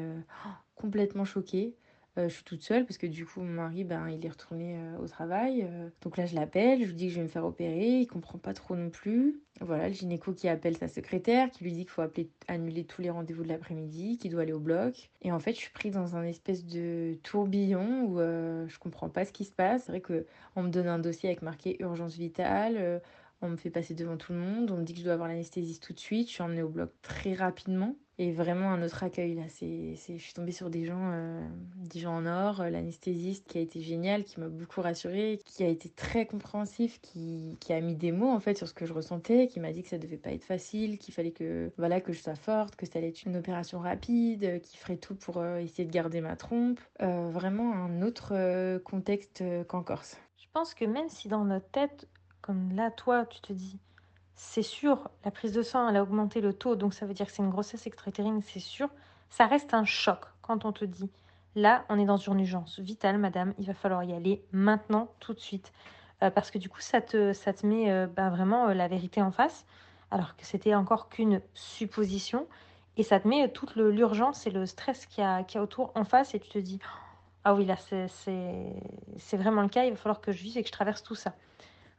[0.76, 1.76] complètement choquée.
[2.18, 4.76] Euh, je suis toute seule parce que du coup, mon mari, ben, il est retourné
[4.78, 5.64] euh, au travail.
[5.64, 5.90] Euh.
[6.02, 8.00] donc là, je l'appelle, je lui dis que je vais me faire opérer.
[8.00, 9.40] Il comprend pas trop non plus.
[9.62, 12.04] Voilà, le gynéco qui appelle sa secrétaire, qui lui dit qu'il faut
[12.48, 15.10] annuler tous les rendez-vous de l'après-midi, qu'il doit aller au bloc.
[15.22, 19.24] Et en fait, je suis prise dans un espèce de tourbillon où je comprends pas
[19.24, 19.84] ce qui se passe.
[19.86, 23.02] C'est vrai qu'on me donne un dossier avec marqué urgence vitale.
[23.42, 24.72] on me fait passer devant tout le monde.
[24.72, 26.28] On me dit que je dois avoir l'anesthésiste tout de suite.
[26.28, 29.44] Je suis emmenée au bloc très rapidement et vraiment un autre accueil là.
[29.50, 31.42] C'est, je suis tombée sur des gens, euh,
[31.76, 35.64] des gens en or, euh, l'anesthésiste qui a été génial, qui m'a beaucoup rassurée, qui
[35.64, 38.86] a été très compréhensif, qui, qui, a mis des mots en fait sur ce que
[38.86, 42.00] je ressentais, qui m'a dit que ça devait pas être facile, qu'il fallait que voilà
[42.00, 45.38] que je sois forte, que ça allait être une opération rapide, qu'il ferait tout pour
[45.38, 46.80] euh, essayer de garder ma trompe.
[47.00, 50.18] vraiment un autre contexte qu'en Corse.
[50.38, 52.08] Je pense que même si dans notre tête,
[52.42, 53.80] comme là toi, tu te dis
[54.44, 57.28] c'est sûr, la prise de sang, elle a augmenté le taux, donc ça veut dire
[57.28, 58.90] que c'est une grossesse extra-utérine, c'est sûr.
[59.30, 61.12] Ça reste un choc quand on te dit,
[61.56, 65.36] là, on est dans une urgence vitale, madame, il va falloir y aller maintenant, tout
[65.36, 65.72] de suite.
[66.24, 68.88] Euh, parce que du coup, ça te, ça te met euh, bah, vraiment euh, la
[68.88, 69.64] vérité en face,
[70.10, 72.48] alors que c'était encore qu'une supposition.
[72.98, 76.04] Et ça te met toute l'urgence et le stress qu'il y, a, a autour en
[76.04, 76.80] face, et tu te dis,
[77.44, 80.68] ah oui, là, c'est vraiment le cas, il va falloir que je vise et que
[80.68, 81.36] je traverse tout ça.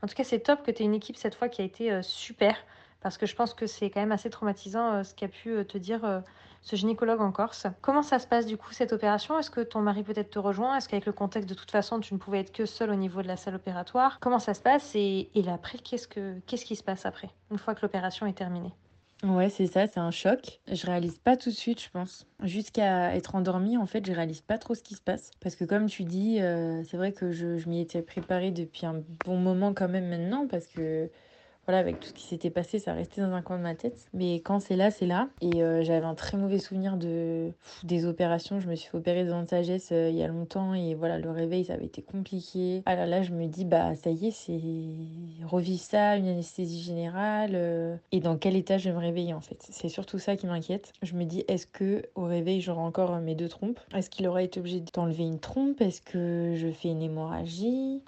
[0.03, 1.93] En tout cas, c'est top que tu aies une équipe cette fois qui a été
[1.93, 2.57] euh, super,
[3.01, 5.65] parce que je pense que c'est quand même assez traumatisant euh, ce qu'a pu euh,
[5.65, 6.23] te dire
[6.61, 7.67] ce gynécologue en Corse.
[7.81, 9.39] Comment ça se passe du coup cette opération?
[9.39, 10.77] Est-ce que ton mari peut-être te rejoint?
[10.77, 13.23] Est-ce qu'avec le contexte de toute façon tu ne pouvais être que seule au niveau
[13.23, 14.19] de la salle opératoire?
[14.21, 14.93] Comment ça se passe?
[14.95, 18.33] Et, et après qu'est-ce, que, qu'est-ce qui se passe après une fois que l'opération est
[18.33, 18.73] terminée?
[19.25, 20.61] Ouais, c'est ça, c'est un choc.
[20.67, 22.27] Je réalise pas tout de suite, je pense.
[22.43, 25.31] Jusqu'à être endormie, en fait, je réalise pas trop ce qui se passe.
[25.41, 28.85] Parce que comme tu dis, euh, c'est vrai que je, je m'y étais préparée depuis
[28.85, 31.09] un bon moment quand même maintenant, parce que
[31.67, 34.07] voilà, avec tout ce qui s'était passé, ça restait dans un coin de ma tête.
[34.13, 35.29] Mais quand c'est là, c'est là.
[35.41, 37.53] Et euh, j'avais un très mauvais souvenir de
[37.85, 38.61] des opérations.
[38.61, 41.65] Je me suis devant de sagesse euh, il y a longtemps et voilà, le réveil,
[41.65, 42.83] ça avait été compliqué.
[42.87, 44.61] Alors là, je me dis, bah ça y est, c'est
[45.45, 47.53] revivre ça, une anesthésie générale.
[47.55, 49.65] Euh, et dans quel état je vais me réveiller en fait?
[49.71, 50.93] C'est surtout ça qui m'inquiète.
[51.03, 53.81] Je me dis, est-ce que au réveil, j'aurai encore mes deux trompes?
[53.95, 55.81] Est-ce qu'il aurait été obligé d'enlever une trompe?
[55.81, 58.03] Est-ce que je fais une hémorragie?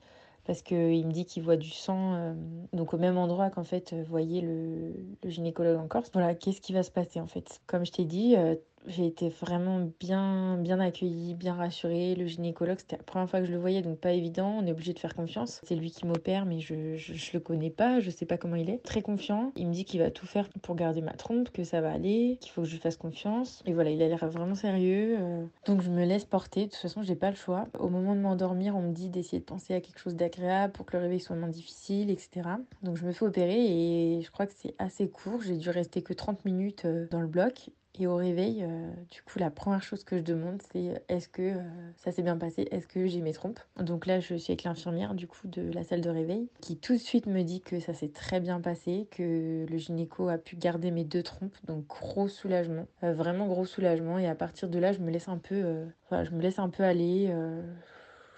[0.44, 2.34] Parce qu'il me dit qu'il voit du sang, euh,
[2.72, 4.92] donc au même endroit qu'en fait euh, voyait le,
[5.24, 6.10] gynécologue en Corse.
[6.12, 7.60] Voilà, qu'est-ce qui va se passer en fait?
[7.66, 8.54] Comme je t'ai dit, euh,
[8.86, 12.14] J'ai été vraiment bien, bien accueillie, bien rassurée.
[12.14, 14.58] Le gynécologue, c'était la première fois que je le voyais, donc pas évident.
[14.60, 15.60] On est obligé de faire confiance.
[15.64, 18.68] C'est lui qui m'opère, mais je, je, le connais pas, je sais pas comment il
[18.68, 18.82] est.
[18.82, 19.52] Très confiant.
[19.56, 22.36] Il me dit qu'il va tout faire pour garder ma trompe, que ça va aller,
[22.40, 23.62] qu'il faut que je fasse confiance.
[23.64, 25.16] Et voilà, il a l'air vraiment sérieux.
[25.18, 25.44] Euh.
[25.66, 26.66] Donc je me laisse porter.
[26.66, 27.66] De toute façon, j'ai pas le choix.
[27.78, 30.84] Au moment de m'endormir, on me dit d'essayer de penser à quelque chose d'agréable pour
[30.84, 32.48] que le réveil soit moins difficile, etc.
[32.82, 35.40] Donc je me fais opérer et je crois que c'est assez court.
[35.40, 39.22] J'ai dû rester que 30 minutes euh, dans le bloc et au réveil, euh, du
[39.22, 41.62] coup, la première chose que je demande, c'est euh, est-ce que euh,
[41.96, 42.66] ça s'est bien passé?
[42.72, 43.60] Est-ce que j'ai mes trompes?
[43.78, 46.94] Donc là, je suis avec l'infirmière du coup de la salle de réveil qui tout
[46.94, 50.56] de suite me dit que ça s'est très bien passé, que le gynéco a pu
[50.56, 51.56] garder mes deux trompes.
[51.66, 54.18] Donc gros soulagement, vraiment gros soulagement.
[54.18, 56.82] Et à partir de là, je me laisse un peu, je me laisse un peu
[56.82, 57.32] aller.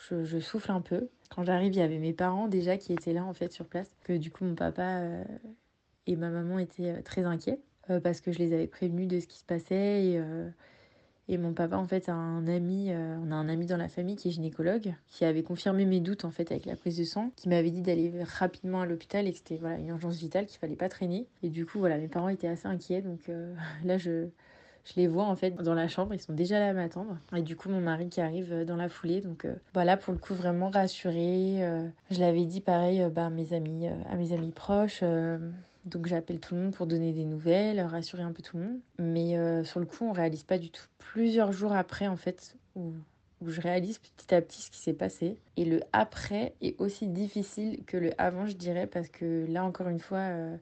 [0.09, 1.09] Je, je, souffle un peu.
[1.31, 3.91] Quand j'arrive, il y avait mes parents déjà qui étaient là en fait sur place.
[4.05, 5.01] Que du coup, mon papa
[6.07, 7.59] et ma maman étaient très inquiets.
[7.91, 10.05] Euh, parce que je les avais prévenus de ce qui se passait.
[10.05, 10.49] Et, euh,
[11.29, 13.89] et mon papa, en fait, a un ami, euh, on a un ami dans la
[13.89, 17.05] famille qui est gynécologue, qui avait confirmé mes doutes, en fait, avec la prise de
[17.05, 20.47] sang, qui m'avait dit d'aller rapidement à l'hôpital et que c'était voilà, une urgence vitale,
[20.47, 21.27] qu'il fallait pas traîner.
[21.43, 23.03] Et du coup, voilà, mes parents étaient assez inquiets.
[23.03, 23.31] Donc
[23.85, 24.27] là, je,
[24.85, 27.19] je les vois en fait dans la chambre, ils sont déjà là à m'attendre.
[27.37, 29.21] Et du coup, mon mari qui arrive dans la foulée.
[29.21, 31.59] Donc voilà, pour le coup, vraiment rassuré.
[32.11, 35.03] je l'avais dit pareil bah, mes amis, à mes amis proches.
[35.87, 38.81] Donc j'appelle tout le monde pour donner des nouvelles, rassurer un peu tout le monde.
[38.99, 40.83] Mais euh, sur le coup, on réalise pas du tout.
[40.99, 42.93] Plusieurs jours après, en fait, où,
[43.47, 45.39] je réalise petit à petit ce qui s'est passé.
[45.57, 49.89] Et le après est aussi difficile que le avant, je dirais, parce que là, encore
[49.89, 50.57] une fois, euh,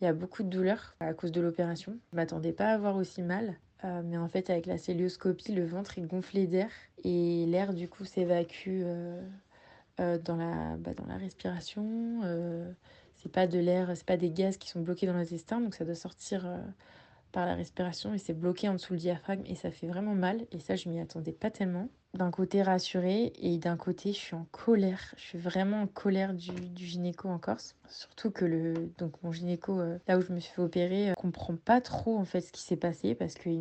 [0.00, 1.98] il y a beaucoup de douleur à cause de l'opération.
[2.10, 3.58] Je m'attendais pas à avoir aussi mal.
[3.84, 6.70] Euh, mais en fait, avec la célioscopie, le ventre est gonflé d'air
[7.04, 8.84] et l'air, du coup, s'évacue
[9.98, 12.22] dans, la, bah, dans la respiration
[13.22, 15.84] c'est pas de l'air, c'est pas des gaz qui sont bloqués dans l'intestin, donc ça
[15.84, 16.58] doit sortir euh,
[17.30, 20.46] par la respiration et c'est bloqué en dessous le diaphragme et ça fait vraiment mal.
[20.52, 21.88] Et ça, je m'y attendais pas tellement.
[22.14, 25.14] D'un côté rassurée et d'un côté, je suis en colère.
[25.16, 27.74] Je suis vraiment en colère du, gynéco en Corse.
[27.88, 31.14] Surtout que le, donc mon gynéco, euh, là où je me suis fait opérer, euh,
[31.14, 33.52] comprend pas trop en fait ce qui s'est passé parce qu'il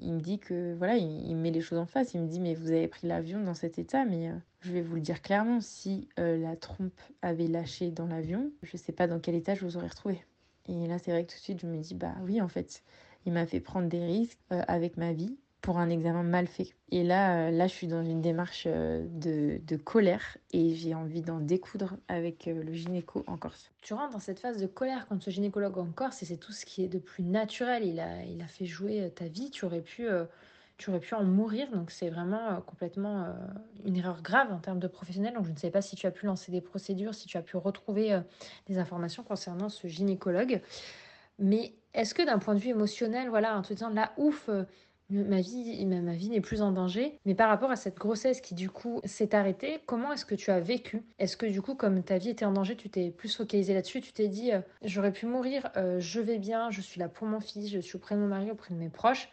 [0.00, 2.14] il me dit que voilà, il, met les choses en face.
[2.14, 4.80] Il me dit, mais vous avez pris l'avion dans cet état, mais euh, je vais
[4.80, 9.20] vous le dire clairement, si la trompe avait lâché dans l'avion, je sais pas dans
[9.20, 10.24] quel état je vous aurais retrouvé.
[10.66, 12.82] Et là, c'est vrai que tout de suite, je me dis, bah oui, en fait,
[13.26, 16.74] il m'a fait prendre des risques avec ma vie pour un examen mal fait.
[16.90, 20.92] Et là, euh, là je suis dans une démarche euh, de, de, colère et j'ai
[20.92, 23.70] envie d'en découdre avec euh, le gynéco en Corse.
[23.80, 26.52] Tu rentres dans cette phase de colère contre ce gynécologue en Corse et c'est tout
[26.52, 27.84] ce qui est de plus naturel.
[27.84, 29.50] Il a, il a fait jouer ta vie.
[29.50, 30.08] Tu aurais pu...
[30.78, 31.70] tu aurais pu en mourir.
[31.70, 33.32] Donc c'est vraiment complètement
[33.84, 35.34] une erreur grave en termes de professionnel.
[35.34, 37.42] Donc je ne sais pas si tu as pu lancer des procédures, si tu as
[37.42, 38.20] pu retrouver
[38.66, 40.60] des informations concernant ce gynécologue.
[41.38, 44.48] Mais est-ce que d'un point de vue émotionnel, voilà, en te disant là, ouf,
[45.12, 47.18] ma vie, ma, vie n'est plus en danger.
[47.26, 50.50] Mais par rapport à cette grossesse qui du coup s'est arrêtée, comment est-ce que tu
[50.50, 51.02] as vécu?
[51.18, 54.00] Est-ce que du coup, comme ta vie était en danger, tu t'es plus focalisé là-dessus?
[54.00, 57.26] Tu t'es dit, euh, j'aurais pu mourir, euh, je vais bien, je suis là pour
[57.26, 59.28] mon fils, je suis auprès de mon mari, auprès de mes proches.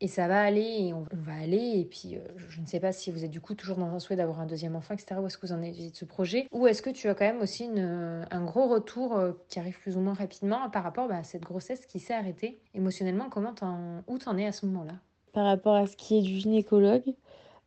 [0.00, 1.78] Et ça va aller, on, va aller.
[1.78, 4.00] Et puis, euh, je ne sais pas si vous êtes du coup toujours dans un
[4.00, 5.20] souhait d'avoir un deuxième enfant, etc.
[5.20, 6.48] Où est-ce que vous en êtes de ce projet?
[6.50, 9.16] Ou est-ce que tu as quand même aussi un gros retour
[9.48, 12.60] qui arrive plus ou moins rapidement par rapport bah, à cette grossesse qui s'est arrêtée?
[12.74, 14.94] Émotionnellement, comment t'en, où t'en es à ce moment-là?
[15.32, 17.14] Par rapport à ce qui est du gynécologue,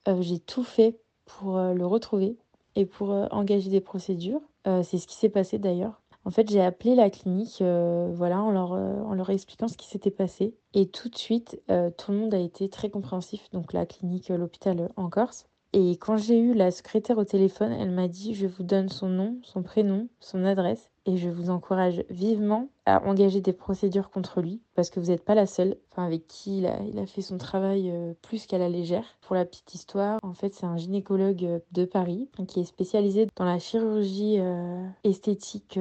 [0.07, 2.37] euh, j'ai tout fait pour euh, le retrouver
[2.75, 4.41] et pour euh, engager des procédures.
[4.81, 6.01] C'est ce qui s'est passé d'ailleurs.
[6.23, 10.55] En fait, j'ai appelé la clinique voilà, en leur expliquant ce qui s'était passé.
[10.73, 13.47] Et tout de suite, tout le monde a été très compréhensif.
[13.51, 15.45] Donc la clinique, l'hôpital en Corse.
[15.73, 19.07] Et quand j'ai eu la secrétaire au téléphone, elle m'a dit, je vous donne son
[19.07, 24.41] nom, son prénom, son adresse et je vous encourage vivement à engager des procédures contre
[24.41, 27.05] lui parce que vous n'êtes pas la seule enfin, avec qui il a, il a
[27.05, 29.05] fait son travail euh, plus qu'à la légère.
[29.21, 33.27] Pour la petite histoire, en fait, c'est un gynécologue euh, de Paris qui est spécialisé
[33.35, 35.77] dans la chirurgie euh, esthétique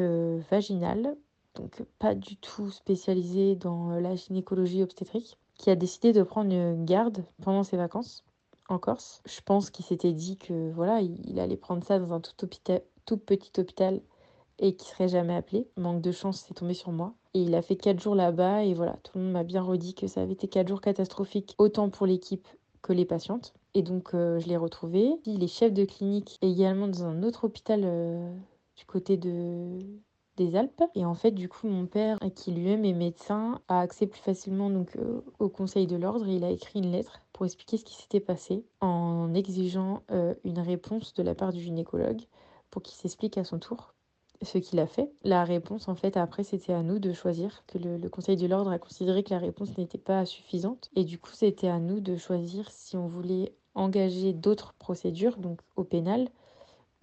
[0.51, 1.17] vaginale,
[1.55, 6.85] donc pas du tout spécialisé dans la gynécologie obstétrique, qui a décidé de prendre une
[6.85, 8.25] garde pendant ses vacances
[8.69, 9.23] en Corse.
[9.27, 12.47] Je pense qu'il s'était dit que voilà, il, allait prendre ça dans un tout
[13.17, 14.01] petit hôpital
[14.59, 15.67] et qui serait jamais appelé.
[15.77, 17.15] Manque de chance, c'est tombé sur moi.
[17.35, 19.95] Et il a fait quatre jours là-bas et voilà, tout le monde m'a bien redit
[19.95, 22.47] que ça avait été quatre jours catastrophiques, autant pour l'équipe
[22.83, 23.55] que les patientes.
[23.75, 25.11] Et donc euh, je l'ai retrouvé.
[25.25, 28.33] Il est chef de clinique également dans un autre hôpital euh,
[28.77, 29.79] du côté de
[30.37, 30.83] des Alpes.
[30.97, 34.69] Et en fait, du coup, mon père, qui lui-même est médecin, a accès plus facilement
[34.69, 36.27] donc euh, au Conseil de l'ordre.
[36.27, 40.03] Il a écrit une lettre pour expliquer ce qui s'était passé en exigeant
[40.45, 42.23] une réponse de la part du gynécologue
[42.71, 43.94] pour qu'il s'explique à son tour
[44.43, 45.11] ce qu'il a fait.
[45.23, 48.71] La réponse, en fait, après, c'était à nous de choisir, que le, Conseil de l'ordre
[48.71, 50.91] a considéré que la réponse n'était pas suffisante.
[50.97, 55.61] Et du coup, c'était à nous de choisir si on voulait engager d'autres procédures, donc
[55.77, 56.29] au pénal,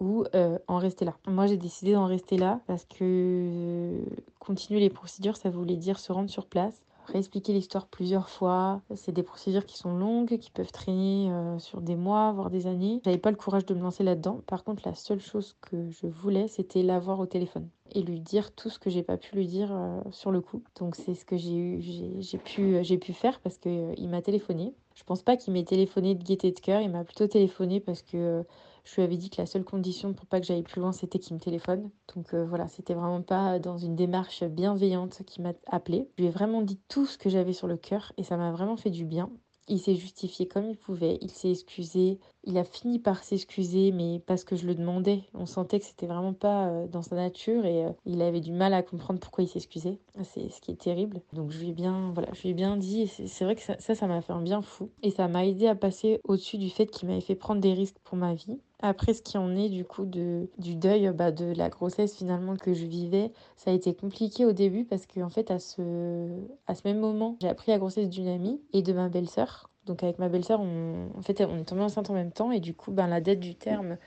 [0.00, 1.16] ou euh, en rester là.
[1.26, 4.04] Moi, j'ai décidé d'en rester là parce que euh,
[4.40, 8.80] continuer les procédures, ça voulait dire se rendre sur place, réexpliquer l'histoire plusieurs fois.
[8.94, 12.66] C'est des procédures qui sont longues, qui peuvent traîner euh, sur des mois, voire des
[12.66, 13.00] années.
[13.04, 14.40] J'avais pas le courage de me lancer là-dedans.
[14.46, 18.52] Par contre, la seule chose que je voulais, c'était l'avoir au téléphone et lui dire
[18.54, 20.62] tout ce que j'ai pas pu lui dire euh, sur le coup.
[20.78, 21.80] Donc c'est ce que j'ai eu,
[22.20, 24.74] j'ai pu, faire parce que euh, m'a téléphoné.
[24.94, 26.80] Je pense pas qu'il m'ait téléphoné de gaieté de cœur.
[26.80, 28.44] Il m'a plutôt téléphoné parce que
[28.84, 31.18] je lui avais dit que la seule condition pour pas que j'aille plus loin, c'était
[31.18, 31.90] qu'il me téléphone.
[32.14, 36.08] Donc euh, voilà, c'était vraiment pas dans une démarche bienveillante qu'il m'a appelé.
[36.16, 38.50] Je lui ai vraiment dit tout ce que j'avais sur le cœur et ça m'a
[38.52, 39.30] vraiment fait du bien.
[39.68, 44.20] Il s'est justifié comme il pouvait, il s'est excusé, il a fini par s'excuser, mais
[44.26, 45.22] parce que je le demandais.
[45.34, 48.52] On sentait que c'était vraiment pas euh, dans sa nature et euh, il avait du
[48.52, 50.00] mal à comprendre pourquoi il s'excusait.
[50.24, 51.22] C'est ce qui est terrible.
[51.32, 53.06] Donc je lui ai bien, voilà, je lui ai bien dit.
[53.06, 55.76] C'est vrai que ça, ça m'a fait un bien fou et ça m'a aidé à
[55.76, 58.58] passer au-dessus du fait qu'il m'avait fait prendre des risques pour ma vie.
[58.82, 62.56] Après, ce qui en est du coup de, du deuil bah, de la grossesse finalement
[62.56, 66.28] que je vivais, ça a été compliqué au début parce qu'en en fait, à ce,
[66.66, 69.70] à ce même moment, j'ai appris la grossesse d'une amie et de ma belle-sœur.
[69.86, 72.60] Donc avec ma belle-sœur, on, en fait, on est tombé enceinte en même temps et
[72.60, 73.98] du coup, ben, la date du terme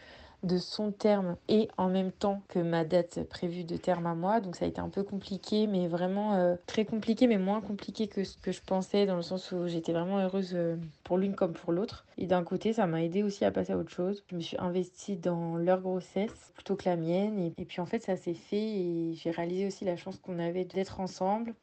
[0.46, 4.40] de son terme et en même temps que ma date prévue de terme à moi.
[4.40, 8.08] Donc ça a été un peu compliqué, mais vraiment euh, très compliqué, mais moins compliqué
[8.08, 11.36] que ce que je pensais, dans le sens où j'étais vraiment heureuse euh, pour l'une
[11.36, 12.06] comme pour l'autre.
[12.18, 14.24] Et d'un côté, ça m'a aidé aussi à passer à autre chose.
[14.30, 17.52] Je me suis investie dans leur grossesse plutôt que la mienne.
[17.58, 20.66] Et, puis en fait, ça s'est fait et j'ai réalisé aussi la chance qu'on avait
[20.66, 21.54] d'être ensemble.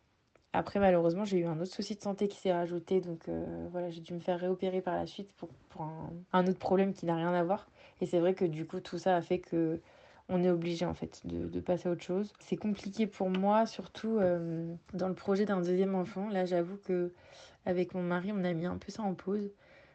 [0.54, 3.00] Après, malheureusement, j'ai eu un autre souci de santé qui s'est rajouté.
[3.00, 5.86] Donc euh, voilà, j'ai dû me faire réopérer par la suite pour, pour
[6.32, 7.66] un autre problème qui n'a rien à voir.
[8.02, 9.80] Et c'est vrai que du coup, tout ça a fait que
[10.28, 12.32] on est obligé en fait de, passer à autre chose.
[12.40, 16.28] C'est compliqué pour moi, surtout euh, dans le projet d'un deuxième enfant.
[16.28, 17.12] Là, j'avoue que
[17.64, 19.52] avec mon mari, on a mis un peu ça en pause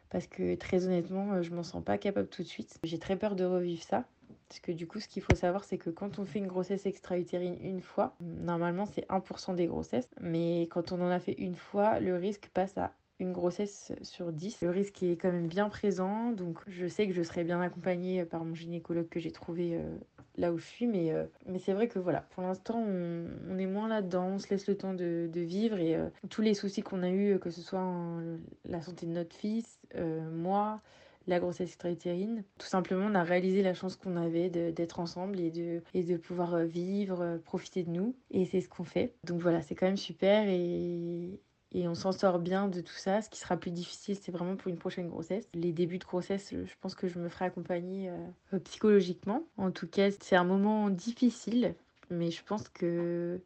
[0.08, 2.78] parce que très honnêtement, je m'en sens pas capable tout de suite.
[2.82, 4.04] J'ai très peur de revivre ça.
[4.48, 6.86] Parce que du coup, ce qu'il faut savoir, c'est que quand on fait une grossesse
[6.86, 10.08] extra-utérine une fois, normalement c'est 1% des grossesses.
[10.22, 14.32] Mais quand on en a fait une fois, le risque passe à une grossesse sur
[14.32, 14.62] 10.
[14.62, 18.24] Le risque est quand même bien présent, donc je sais que je serai bien accompagnée
[18.24, 19.96] par mon gynécologue que j'ai trouvé euh,
[20.36, 23.66] là où je suis, mais, euh, mais c'est vrai que voilà, pour l'instant on, est
[23.66, 27.02] moins là-dedans, on se laisse le temps de, vivre et euh, tous les soucis qu'on
[27.02, 27.84] a eu, que ce soit
[28.64, 29.80] la santé de notre fils,
[30.32, 30.80] moi,
[31.26, 32.42] la grossesse extra-utérine.
[32.58, 36.16] Tout simplement, on a réalisé la chance qu'on avait d'être ensemble et de, et de
[36.16, 38.16] pouvoir vivre, profiter de nous.
[38.30, 39.14] Et c'est ce qu'on fait.
[39.24, 41.38] Donc voilà, c'est quand même super et,
[41.72, 43.20] et on s'en sort bien de tout ça.
[43.22, 45.48] Ce qui sera plus difficile, c'est vraiment pour une prochaine grossesse.
[45.54, 49.44] Les débuts de grossesse, je pense que je me ferai accompagner euh, psychologiquement.
[49.56, 51.74] En tout cas, c'est un moment difficile,
[52.10, 53.40] mais je pense que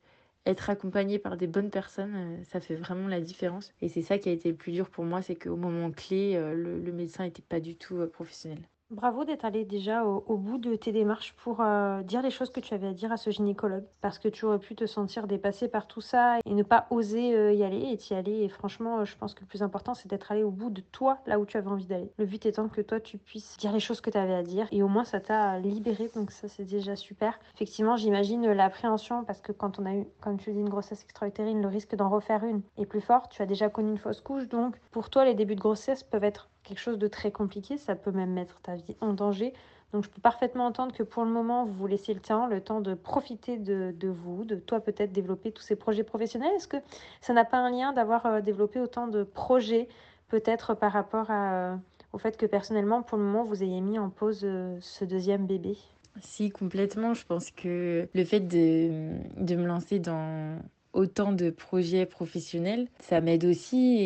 [0.47, 3.73] être accompagné par des bonnes personnes, euh, ça fait vraiment la différence.
[3.81, 6.35] Et c'est ça qui a été le plus dur pour moi, c'est qu'au moment clé,
[6.37, 8.61] euh, le, le médecin n'était pas du tout professionnel.
[8.93, 12.61] Bravo d'être allé déjà au, bout de tes démarches pour euh, dire les choses que
[12.61, 13.87] tu avais à dire à ce gynécologue.
[14.03, 17.35] Parce que tu aurais pu te sentir dépassé par tout ça et ne pas oser
[17.35, 18.43] euh, y aller et t'y aller.
[18.43, 20.83] Et franchement, euh, je pense que le plus important, c'est d'être allé au bout de
[20.83, 22.13] toi, là où tu avais envie d'aller.
[22.19, 24.69] Le but étant que toi, tu puisses dire les choses que tu avais à dire.
[24.73, 26.11] Et au moins, ça t'a libéré.
[26.15, 27.39] Donc ça, c'est déjà super.
[27.55, 31.63] Effectivement, j'imagine l'appréhension parce que quand on a eu, comme tu dis, une grossesse extra-utérine,
[31.63, 33.31] le risque d'en refaire une est plus fort.
[33.31, 34.49] Tu as déjà connu une fausse couche.
[34.49, 37.95] Donc pour toi, les débuts de grossesse peuvent être quelque chose de très compliqué, ça
[37.95, 39.53] peut même mettre ta vie en danger.
[39.93, 42.61] Donc je peux parfaitement entendre que pour le moment, vous vous laissez le temps, le
[42.63, 46.53] temps de profiter de, vous, de toi peut-être développer tous ces projets professionnels.
[46.57, 46.79] Est-ce que
[47.21, 49.89] ça n'a pas un lien d'avoir euh, développé autant de projets,
[50.29, 51.77] peut-être par rapport euh,
[52.13, 55.47] au fait que personnellement, pour le moment, vous ayez mis en pause euh, ce deuxième
[55.47, 55.77] bébé?
[56.21, 57.13] Si, complètement.
[57.13, 60.59] Je pense que le fait de, de me lancer dans
[60.93, 63.99] autant de projets professionnels, ça m'aide aussi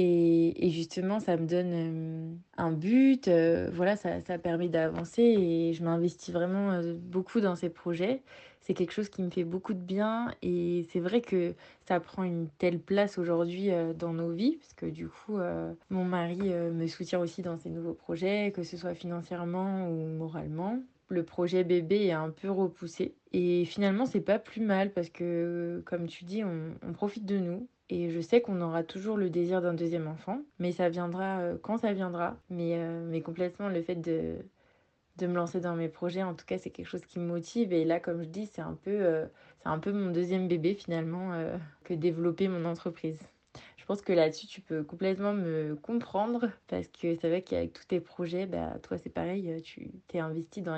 [0.56, 5.72] et, justement ça me donne euh, un but, euh, voilà, ça, ça permet d'avancer et
[5.72, 8.22] je m'investis vraiment euh, beaucoup dans ces projets.
[8.60, 11.54] C'est quelque chose qui me fait beaucoup de bien et c'est vrai que
[11.86, 15.38] ça prend une telle place aujourd'hui dans nos vies parce que du coup
[15.88, 20.80] mon mari me soutient aussi dans ces nouveaux projets, que ce soit financièrement ou moralement
[21.08, 23.14] le projet bébé est un peu repoussé.
[23.32, 27.68] Et finalement, c'est pas plus mal parce que, comme tu dis, on, profite de nous.
[27.88, 31.58] Et je sais qu'on aura toujours le désir d'un deuxième enfant, mais ça viendra euh,
[31.60, 32.36] quand ça viendra.
[32.50, 34.36] Mais, euh, mais complètement, le fait de,
[35.18, 37.72] de me lancer dans mes projets, en tout cas, c'est quelque chose qui me motive.
[37.72, 39.26] Et là, comme je dis, c'est un peu, euh,
[39.64, 41.32] un peu mon deuxième bébé finalement
[41.84, 43.20] que développer mon entreprise.
[43.86, 47.84] Je pense que là-dessus, tu peux complètement me comprendre parce que c'est vrai qu'avec tous
[47.86, 50.74] tes projets, bah, toi, c'est pareil, tu t'es investi dans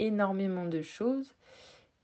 [0.00, 1.32] énormément de choses.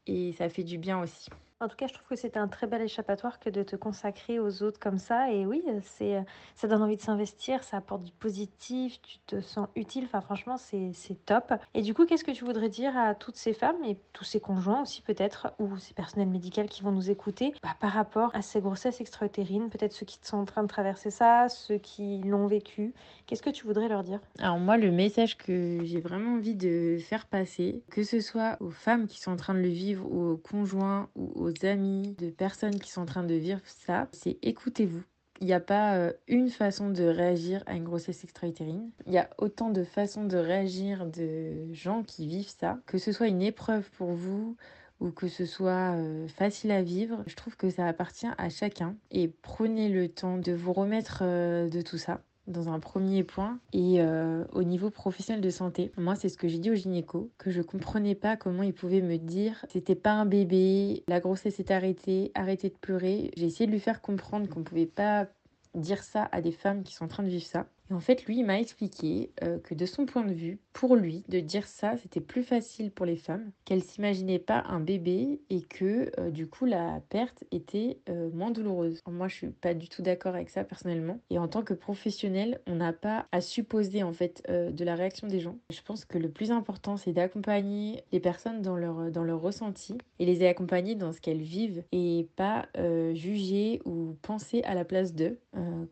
[0.07, 1.31] et ça fait du bien aussi.
[1.59, 4.39] En tout cas, je trouve que c'était un très bel échappatoire que de te consacrer
[4.39, 5.33] aux autres comme ça.
[5.33, 6.23] Et oui, c'est,
[6.55, 10.05] ça donne envie de s'investir, ça apporte du positif, tu te sens utile.
[10.05, 10.93] Enfin, franchement, c'est,
[11.25, 11.55] top.
[11.73, 14.39] Et du coup, qu'est-ce que tu voudrais dire à toutes ces femmes et tous ces
[14.39, 18.43] conjoints aussi peut-être, ou ces personnels médicaux qui vont nous écouter, bah, par rapport à
[18.43, 22.49] ces grossesses extra-utérines, peut-être ceux qui sont en train de traverser ça, ceux qui l'ont
[22.49, 22.93] vécu?
[23.25, 24.21] Qu'est-ce que tu voudrais leur dire?
[24.41, 28.71] Alors moi, le message que j'ai vraiment envie de faire passer, que ce soit aux
[28.71, 32.31] femmes qui sont en train de le vivre, ou aux conjoints, ou aux amis, de
[32.31, 35.03] personnes qui sont en train de vivre ça, c'est écoutez-vous.
[35.41, 38.91] Il n'y a pas euh, une façon de réagir à une grossesse extra-utérine.
[39.07, 42.79] Il y a autant de façons de réagir de gens qui vivent ça.
[42.87, 44.57] Que ce soit une épreuve pour vous
[45.01, 48.97] ou que ce soit euh, facile à vivre, je trouve que ça appartient à chacun.
[49.11, 53.59] Et prenez le temps de vous remettre euh, de tout ça dans un premier point.
[53.73, 57.31] Et euh, au niveau professionnel de santé, moi, c'est ce que j'ai dit au gynéco,
[57.39, 61.61] que je comprenais pas comment il pouvait me dire c'était pas un bébé, la grossesse
[61.61, 63.31] est arrêtée, arrêtez de pleurer.
[63.37, 65.27] J'ai essayé de lui faire comprendre qu'on pouvait pas
[65.75, 67.67] dire ça à des femmes qui sont en train de vivre ça.
[67.91, 70.97] Et en fait, lui, il m'a expliqué euh, que de son point de vue, pour
[70.97, 75.41] lui, de dire ça, c'était plus facile pour les femmes, qu'elles s'imaginaient pas un bébé
[75.51, 79.01] et que euh, du coup, la perte était euh, moins douloureuse.
[79.09, 81.21] Moi, je suis pas du tout d'accord avec ça personnellement.
[81.31, 85.27] Et en tant que professionnel, on n'a pas à supposer en fait de la réaction
[85.27, 85.59] des gens.
[85.71, 89.97] Je pense que le plus important, c'est d'accompagner les personnes dans leur, dans leur ressenti
[90.19, 92.67] et les accompagner dans ce qu'elles vivent et pas
[93.15, 95.39] juger ou penser à la place d'eux.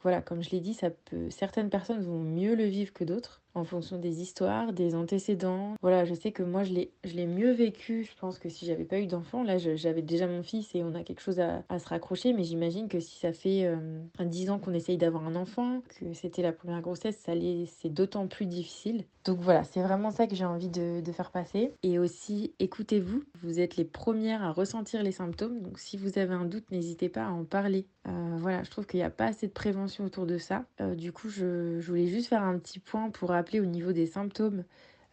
[0.02, 3.43] voilà, comme je l'ai dit, ça peut certaines personnes vont mieux le vivre que d'autres
[3.54, 5.74] en fonction des histoires, des antécédents.
[5.80, 8.04] Voilà, je sais que moi, je l'ai mieux vécu.
[8.04, 10.94] Je pense que si j'avais pas eu d'enfant, là, j'avais déjà mon fils et on
[10.94, 12.32] a quelque chose à, se raccrocher.
[12.32, 13.76] Mais j'imagine que si ça fait euh,
[14.18, 17.32] 10 ans qu'on essaye d'avoir un enfant, que c'était la première grossesse, ça
[17.66, 19.04] c'est d'autant plus difficile.
[19.24, 21.72] Donc voilà, c'est vraiment ça que j'ai envie de, faire passer.
[21.82, 23.22] Et aussi, écoutez-vous.
[23.42, 25.60] Vous êtes les premières à ressentir les symptômes.
[25.62, 27.86] Donc si vous avez un doute, n'hésitez pas à en parler.
[28.06, 30.64] Euh, voilà, je trouve qu'il n'y a pas assez de prévention autour de ça.
[30.80, 34.06] Euh, du coup, je, je voulais juste faire un petit point pour au niveau des
[34.06, 34.64] symptômes.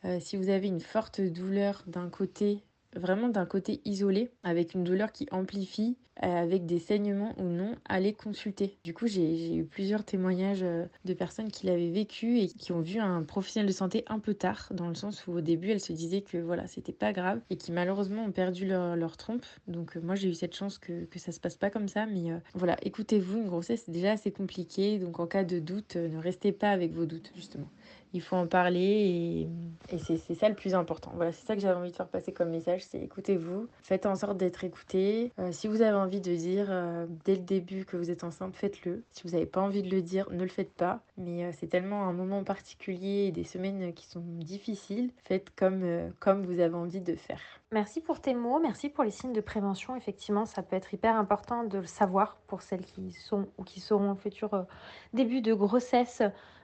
[0.05, 2.63] Euh, si vous avez une forte douleur d'un côté,
[2.95, 7.75] vraiment d'un côté isolé, avec une douleur qui amplifie, euh, avec des saignements ou non,
[7.85, 8.77] allez consulter.
[8.83, 12.81] Du coup, j'ai eu plusieurs témoignages euh, de personnes qui l'avaient vécu et qui ont
[12.81, 15.79] vu un professionnel de santé un peu tard, dans le sens où au début, elles
[15.79, 19.45] se disaient que voilà, c'était pas grave et qui malheureusement ont perdu leur, trompe.
[19.67, 22.31] Donc moi, j'ai eu cette chance que, que ça se passe pas comme ça, mais
[22.53, 26.51] voilà, écoutez-vous, une grossesse, c'est déjà assez compliqué, donc en cas de doute, ne restez
[26.51, 27.67] pas avec vos doutes, justement
[28.13, 29.47] il faut en parler
[29.89, 31.11] et, c'est ça le plus important.
[31.15, 34.15] Voilà, c'est ça que j'avais envie de faire passer comme message, c'est écoutez-vous, faites en
[34.15, 35.33] sorte d'être écouté.
[35.39, 38.55] Euh, si vous avez envie de dire euh, dès le début que vous êtes enceinte,
[38.55, 39.03] faites-le.
[39.11, 41.01] Si vous n'avez pas envie de le dire, ne le faites pas.
[41.17, 46.11] Mais euh, c'est tellement un moment particulier et des semaines qui sont difficiles, faites comme,
[46.19, 47.41] comme vous avez envie de faire.
[47.73, 49.95] Merci pour tes mots, merci pour les signes de prévention.
[49.95, 53.79] Effectivement, ça peut être hyper important de le savoir pour celles qui sont ou qui
[53.79, 54.65] seront au futur
[55.13, 56.21] début de grossesse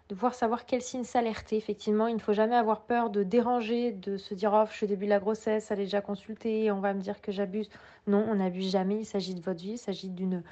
[0.10, 1.58] de pouvoir savoir quels signes s'alerter.
[1.58, 4.86] Effectivement, il ne faut jamais avoir peur de déranger, de se dire oh, je suis
[4.86, 7.70] au début de la grossesse, allez déjà consulter, on va me dire que j'abuse.
[8.08, 9.00] Non, on n'abuse jamais.
[9.00, 10.44] Il s'agit de votre vie, il s'agit d'une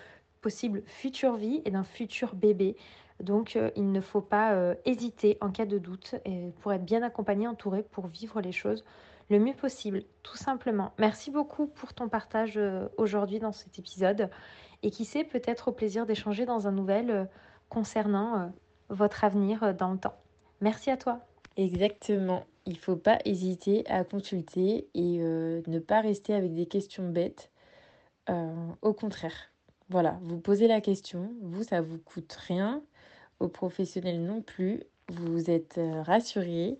[0.41, 2.76] possible future vie et d'un futur bébé.
[3.22, 6.84] Donc, euh, il ne faut pas euh, hésiter en cas de doute et pour être
[6.84, 8.84] bien accompagné, entouré, pour vivre les choses
[9.32, 10.93] le mieux possible, tout simplement.
[10.99, 14.30] Merci beaucoup pour ton partage euh, aujourd'hui dans cet épisode.
[14.84, 17.28] Et qui sait, peut-être au plaisir d'échanger dans un nouvel
[17.70, 18.51] concernant
[18.89, 20.15] votre avenir euh, dans le temps.
[20.61, 21.19] Merci à toi.
[21.57, 22.45] Exactement.
[22.65, 27.07] Il ne faut pas hésiter à consulter et euh, ne pas rester avec des questions
[27.09, 27.51] bêtes.
[28.29, 29.51] Euh, au contraire,
[29.89, 32.81] voilà, vous posez la question, vous, ça vous coûte rien,
[33.39, 36.79] aux professionnels non plus, vous êtes rassuré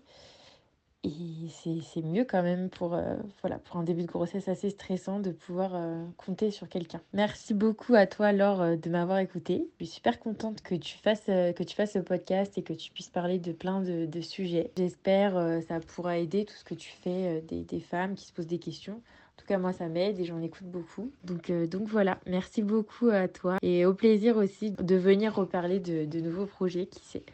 [1.06, 5.20] et c'est mieux quand même pour, euh, voilà, pour un début de grossesse assez stressant
[5.20, 7.00] de pouvoir euh, compter sur quelqu'un.
[7.12, 9.68] Merci beaucoup à toi Laure euh, de m'avoir écouté.
[9.78, 12.90] Je suis super contente que tu fasses, que tu fasses ce podcast et que tu
[12.90, 14.70] puisses parler de plein de, de sujets.
[14.76, 15.34] J'espère
[15.68, 18.58] ça pourra aider tout ce que tu fais des, des, femmes qui se posent des
[18.58, 18.94] questions.
[18.94, 21.10] En tout cas, moi, ça m'aide et j'en écoute beaucoup.
[21.24, 26.04] Donc, donc voilà, merci beaucoup à toi et au plaisir aussi de venir reparler de,
[26.04, 27.24] de nouveaux projets, qui sait.